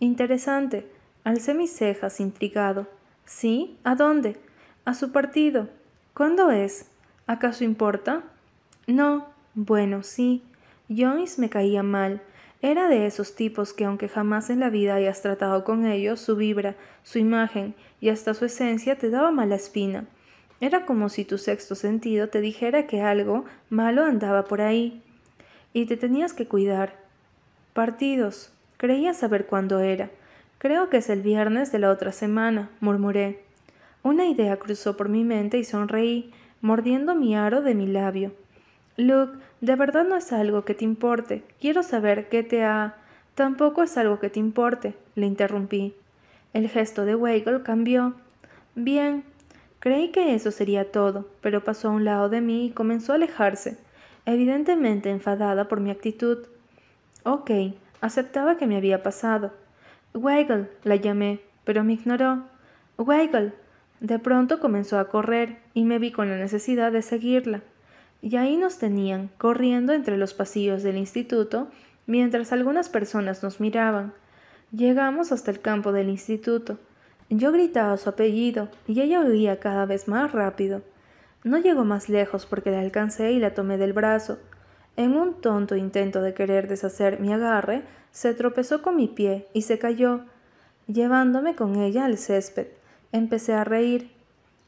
Interesante. 0.00 0.90
Alcé 1.22 1.54
mis 1.54 1.72
cejas, 1.72 2.18
intrigado. 2.18 2.88
¿Sí? 3.24 3.78
¿A 3.84 3.94
dónde? 3.94 4.36
A 4.84 4.94
su 4.94 5.12
partido. 5.12 5.68
¿Cuándo 6.12 6.50
es? 6.50 6.90
¿Acaso 7.28 7.62
importa? 7.62 8.24
No. 8.88 9.28
Bueno, 9.54 10.02
sí. 10.02 10.42
Joyce 10.88 11.40
me 11.40 11.48
caía 11.48 11.84
mal. 11.84 12.20
Era 12.60 12.88
de 12.88 13.06
esos 13.06 13.36
tipos 13.36 13.72
que 13.72 13.84
aunque 13.84 14.08
jamás 14.08 14.50
en 14.50 14.60
la 14.60 14.68
vida 14.68 14.94
hayas 14.94 15.22
tratado 15.22 15.62
con 15.62 15.86
ellos, 15.86 16.20
su 16.20 16.34
vibra, 16.34 16.74
su 17.04 17.18
imagen 17.18 17.74
y 18.00 18.08
hasta 18.08 18.34
su 18.34 18.46
esencia 18.46 18.96
te 18.96 19.10
daba 19.10 19.30
mala 19.30 19.54
espina. 19.54 20.06
Era 20.60 20.84
como 20.84 21.08
si 21.08 21.24
tu 21.24 21.38
sexto 21.38 21.76
sentido 21.76 22.28
te 22.28 22.40
dijera 22.40 22.88
que 22.88 23.00
algo 23.00 23.44
malo 23.70 24.04
andaba 24.04 24.44
por 24.44 24.60
ahí 24.60 25.02
y 25.72 25.86
te 25.86 25.96
tenías 25.96 26.32
que 26.32 26.46
cuidar. 26.48 26.96
Partidos. 27.74 28.52
Creía 28.76 29.14
saber 29.14 29.46
cuándo 29.46 29.78
era. 29.80 30.10
Creo 30.58 30.88
que 30.88 30.96
es 30.96 31.10
el 31.10 31.22
viernes 31.22 31.70
de 31.70 31.78
la 31.78 31.90
otra 31.90 32.10
semana, 32.10 32.70
murmuré. 32.80 33.44
Una 34.02 34.26
idea 34.26 34.56
cruzó 34.56 34.96
por 34.96 35.08
mi 35.08 35.22
mente 35.22 35.58
y 35.58 35.64
sonreí, 35.64 36.32
mordiendo 36.60 37.14
mi 37.14 37.36
aro 37.36 37.62
de 37.62 37.74
mi 37.74 37.86
labio. 37.86 38.32
Luke, 38.98 39.38
de 39.60 39.76
verdad 39.76 40.04
no 40.04 40.16
es 40.16 40.32
algo 40.32 40.64
que 40.64 40.74
te 40.74 40.84
importe. 40.84 41.44
Quiero 41.60 41.84
saber 41.84 42.28
qué 42.28 42.42
te 42.42 42.64
ha. 42.64 42.96
Tampoco 43.36 43.84
es 43.84 43.96
algo 43.96 44.18
que 44.18 44.28
te 44.28 44.40
importe, 44.40 44.96
le 45.14 45.26
interrumpí. 45.26 45.94
El 46.52 46.68
gesto 46.68 47.04
de 47.04 47.14
Weigel 47.14 47.62
cambió. 47.62 48.14
Bien. 48.74 49.22
Creí 49.78 50.08
que 50.08 50.34
eso 50.34 50.50
sería 50.50 50.90
todo, 50.90 51.28
pero 51.40 51.62
pasó 51.62 51.88
a 51.88 51.92
un 51.92 52.04
lado 52.04 52.28
de 52.28 52.40
mí 52.40 52.66
y 52.66 52.70
comenzó 52.70 53.12
a 53.12 53.14
alejarse, 53.14 53.78
evidentemente 54.26 55.10
enfadada 55.10 55.68
por 55.68 55.78
mi 55.78 55.92
actitud. 55.92 56.38
Ok, 57.22 57.52
aceptaba 58.00 58.56
que 58.56 58.66
me 58.66 58.76
había 58.76 59.04
pasado. 59.04 59.52
Weigel, 60.12 60.68
la 60.82 60.96
llamé, 60.96 61.38
pero 61.62 61.84
me 61.84 61.92
ignoró. 61.92 62.42
Weigel. 62.96 63.54
De 64.00 64.18
pronto 64.18 64.58
comenzó 64.58 64.98
a 64.98 65.08
correr 65.08 65.58
y 65.72 65.84
me 65.84 66.00
vi 66.00 66.10
con 66.10 66.28
la 66.28 66.36
necesidad 66.36 66.90
de 66.90 67.02
seguirla. 67.02 67.62
Y 68.20 68.36
ahí 68.36 68.56
nos 68.56 68.78
tenían, 68.78 69.30
corriendo 69.38 69.92
entre 69.92 70.16
los 70.16 70.34
pasillos 70.34 70.82
del 70.82 70.96
instituto, 70.96 71.68
mientras 72.06 72.52
algunas 72.52 72.88
personas 72.88 73.42
nos 73.42 73.60
miraban. 73.60 74.12
Llegamos 74.72 75.32
hasta 75.32 75.50
el 75.50 75.60
campo 75.60 75.92
del 75.92 76.08
instituto. 76.08 76.78
Yo 77.30 77.52
gritaba 77.52 77.96
su 77.96 78.08
apellido 78.08 78.68
y 78.86 79.00
ella 79.00 79.20
oía 79.20 79.60
cada 79.60 79.86
vez 79.86 80.08
más 80.08 80.32
rápido. 80.32 80.82
No 81.44 81.58
llegó 81.58 81.84
más 81.84 82.08
lejos 82.08 82.46
porque 82.46 82.70
la 82.70 82.80
alcancé 82.80 83.32
y 83.32 83.38
la 83.38 83.54
tomé 83.54 83.78
del 83.78 83.92
brazo. 83.92 84.38
En 84.96 85.16
un 85.16 85.40
tonto 85.40 85.76
intento 85.76 86.20
de 86.20 86.34
querer 86.34 86.66
deshacer 86.66 87.20
mi 87.20 87.32
agarre, 87.32 87.82
se 88.10 88.34
tropezó 88.34 88.82
con 88.82 88.96
mi 88.96 89.06
pie 89.06 89.46
y 89.52 89.62
se 89.62 89.78
cayó. 89.78 90.24
llevándome 90.86 91.54
con 91.54 91.76
ella 91.76 92.06
al 92.06 92.16
césped. 92.16 92.68
Empecé 93.12 93.52
a 93.52 93.64
reír. 93.64 94.10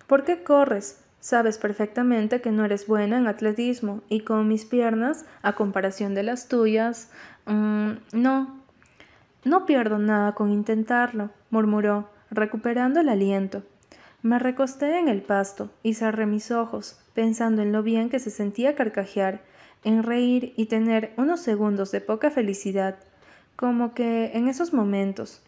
¿Por 0.06 0.24
qué 0.24 0.42
corres? 0.42 0.99
Sabes 1.20 1.58
perfectamente 1.58 2.40
que 2.40 2.50
no 2.50 2.64
eres 2.64 2.86
buena 2.86 3.18
en 3.18 3.26
atletismo 3.26 4.02
y 4.08 4.20
con 4.20 4.48
mis 4.48 4.64
piernas, 4.64 5.26
a 5.42 5.52
comparación 5.52 6.14
de 6.14 6.22
las 6.22 6.48
tuyas, 6.48 7.10
mm, 7.44 7.90
no. 8.12 8.58
No 9.44 9.66
pierdo 9.66 9.98
nada 9.98 10.34
con 10.34 10.50
intentarlo, 10.50 11.30
murmuró, 11.50 12.08
recuperando 12.30 13.00
el 13.00 13.08
aliento. 13.10 13.62
Me 14.22 14.38
recosté 14.38 14.98
en 14.98 15.08
el 15.08 15.22
pasto 15.22 15.70
y 15.82 15.94
cerré 15.94 16.26
mis 16.26 16.50
ojos, 16.50 16.98
pensando 17.14 17.62
en 17.62 17.72
lo 17.72 17.82
bien 17.82 18.10
que 18.10 18.18
se 18.18 18.30
sentía 18.30 18.74
carcajear, 18.74 19.40
en 19.84 20.02
reír 20.02 20.52
y 20.56 20.66
tener 20.66 21.12
unos 21.16 21.40
segundos 21.40 21.90
de 21.90 22.00
poca 22.00 22.30
felicidad, 22.30 22.96
como 23.56 23.94
que 23.94 24.32
en 24.34 24.48
esos 24.48 24.72
momentos 24.72 25.42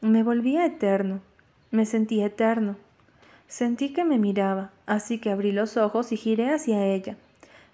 me 0.00 0.22
volvía 0.22 0.64
eterno, 0.64 1.20
me 1.70 1.86
sentí 1.86 2.22
eterno. 2.22 2.76
Sentí 3.50 3.92
que 3.92 4.04
me 4.04 4.16
miraba, 4.16 4.70
así 4.86 5.18
que 5.18 5.28
abrí 5.28 5.50
los 5.50 5.76
ojos 5.76 6.12
y 6.12 6.16
giré 6.16 6.50
hacia 6.50 6.86
ella. 6.86 7.16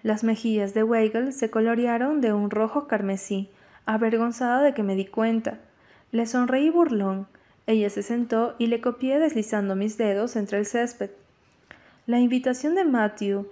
Las 0.01 0.23
mejillas 0.23 0.73
de 0.73 0.83
Weigel 0.83 1.33
se 1.33 1.51
colorearon 1.51 2.19
de 2.19 2.33
un 2.33 2.49
rojo 2.49 2.87
carmesí, 2.87 3.47
avergonzada 3.85 4.63
de 4.63 4.73
que 4.73 4.81
me 4.81 4.95
di 4.95 5.05
cuenta. 5.05 5.59
Le 6.11 6.25
sonreí 6.25 6.71
burlón. 6.71 7.27
Ella 7.67 7.91
se 7.91 8.01
sentó 8.01 8.55
y 8.57 8.67
le 8.67 8.81
copié 8.81 9.19
deslizando 9.19 9.75
mis 9.75 9.99
dedos 9.99 10.35
entre 10.35 10.57
el 10.57 10.65
césped. 10.65 11.11
La 12.07 12.19
invitación 12.19 12.73
de 12.73 12.83
Matthew 12.83 13.47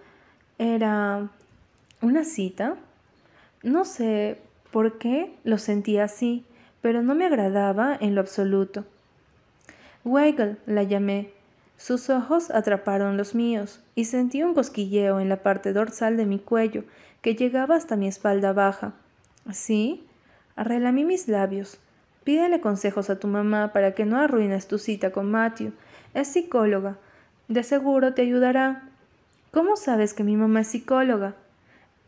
era 0.57 1.29
una 2.01 2.23
cita. 2.23 2.75
No 3.61 3.85
sé 3.85 4.39
por 4.71 4.97
qué 4.97 5.35
lo 5.43 5.59
sentía 5.59 6.05
así, 6.05 6.43
pero 6.81 7.03
no 7.03 7.13
me 7.13 7.27
agradaba 7.27 7.95
en 8.01 8.15
lo 8.15 8.21
absoluto. 8.21 8.83
Weigel, 10.03 10.57
la 10.65 10.81
llamé. 10.81 11.34
Sus 11.77 12.09
ojos 12.09 12.51
atraparon 12.51 13.17
los 13.17 13.35
míos 13.35 13.81
y 13.95 14.05
sentí 14.05 14.43
un 14.43 14.53
cosquilleo 14.53 15.19
en 15.19 15.29
la 15.29 15.43
parte 15.43 15.73
dorsal 15.73 16.17
de 16.17 16.25
mi 16.25 16.39
cuello 16.39 16.83
que 17.21 17.35
llegaba 17.35 17.75
hasta 17.75 17.95
mi 17.95 18.07
espalda 18.07 18.53
baja. 18.53 18.93
¿Sí? 19.51 20.03
Relamí 20.55 21.03
mis 21.03 21.27
labios. 21.27 21.79
Pídele 22.23 22.61
consejos 22.61 23.09
a 23.09 23.19
tu 23.19 23.27
mamá 23.27 23.71
para 23.73 23.93
que 23.93 24.05
no 24.05 24.17
arruines 24.17 24.67
tu 24.67 24.77
cita 24.77 25.11
con 25.11 25.29
Matthew. 25.29 25.73
Es 26.13 26.29
psicóloga. 26.29 26.97
De 27.47 27.61
seguro 27.63 28.13
te 28.13 28.23
ayudará. 28.23 28.89
¿Cómo 29.51 29.75
sabes 29.75 30.13
que 30.13 30.23
mi 30.23 30.35
mamá 30.35 30.61
es 30.61 30.67
psicóloga? 30.67 31.35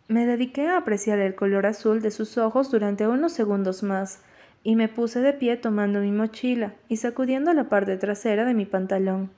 Me 0.07 0.25
dediqué 0.25 0.67
a 0.67 0.77
apreciar 0.77 1.19
el 1.19 1.35
color 1.35 1.65
azul 1.65 2.01
de 2.01 2.11
sus 2.11 2.37
ojos 2.37 2.71
durante 2.71 3.07
unos 3.07 3.33
segundos 3.33 3.83
más, 3.83 4.21
y 4.63 4.75
me 4.75 4.87
puse 4.87 5.19
de 5.19 5.33
pie 5.33 5.57
tomando 5.57 5.99
mi 5.99 6.11
mochila 6.11 6.73
y 6.87 6.97
sacudiendo 6.97 7.53
la 7.53 7.65
parte 7.65 7.97
trasera 7.97 8.45
de 8.45 8.53
mi 8.53 8.65
pantalón. 8.65 9.29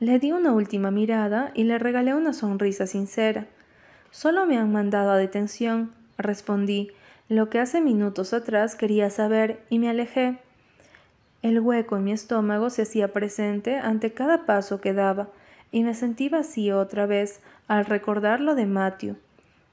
Le 0.00 0.20
di 0.20 0.30
una 0.30 0.52
última 0.52 0.92
mirada 0.92 1.50
y 1.54 1.64
le 1.64 1.78
regalé 1.78 2.14
una 2.14 2.32
sonrisa 2.32 2.86
sincera. 2.86 3.46
Solo 4.12 4.46
me 4.46 4.56
han 4.56 4.72
mandado 4.72 5.10
a 5.10 5.16
detención, 5.16 5.92
respondí, 6.16 6.92
lo 7.28 7.50
que 7.50 7.58
hace 7.58 7.80
minutos 7.80 8.32
atrás 8.32 8.76
quería 8.76 9.10
saber, 9.10 9.60
y 9.68 9.78
me 9.78 9.90
alejé. 9.90 10.38
El 11.42 11.60
hueco 11.60 11.96
en 11.96 12.04
mi 12.04 12.12
estómago 12.12 12.70
se 12.70 12.82
hacía 12.82 13.12
presente 13.12 13.76
ante 13.76 14.12
cada 14.12 14.46
paso 14.46 14.80
que 14.80 14.92
daba, 14.92 15.28
y 15.72 15.82
me 15.82 15.94
sentí 15.94 16.28
vacío 16.28 16.78
otra 16.78 17.06
vez 17.06 17.40
al 17.66 17.84
recordar 17.84 18.40
lo 18.40 18.54
de 18.54 18.66
Matthew. 18.66 19.16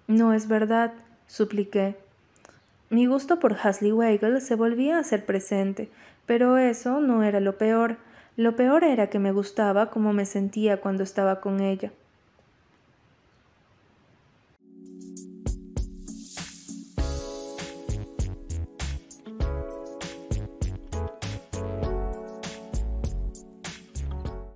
No 0.07 0.33
es 0.33 0.47
verdad, 0.47 0.93
supliqué. 1.27 1.95
Mi 2.89 3.05
gusto 3.05 3.39
por 3.39 3.53
Hasley 3.53 3.91
Weigel 3.91 4.41
se 4.41 4.55
volvía 4.55 4.97
a 4.97 4.99
hacer 5.01 5.25
presente, 5.25 5.89
pero 6.25 6.57
eso 6.57 6.99
no 6.99 7.23
era 7.23 7.39
lo 7.39 7.57
peor. 7.57 7.97
Lo 8.37 8.57
peor 8.57 8.83
era 8.83 9.09
que 9.09 9.19
me 9.19 9.31
gustaba 9.31 9.89
como 9.89 10.11
me 10.11 10.25
sentía 10.25 10.81
cuando 10.81 11.03
estaba 11.03 11.39
con 11.39 11.61
ella. 11.61 11.93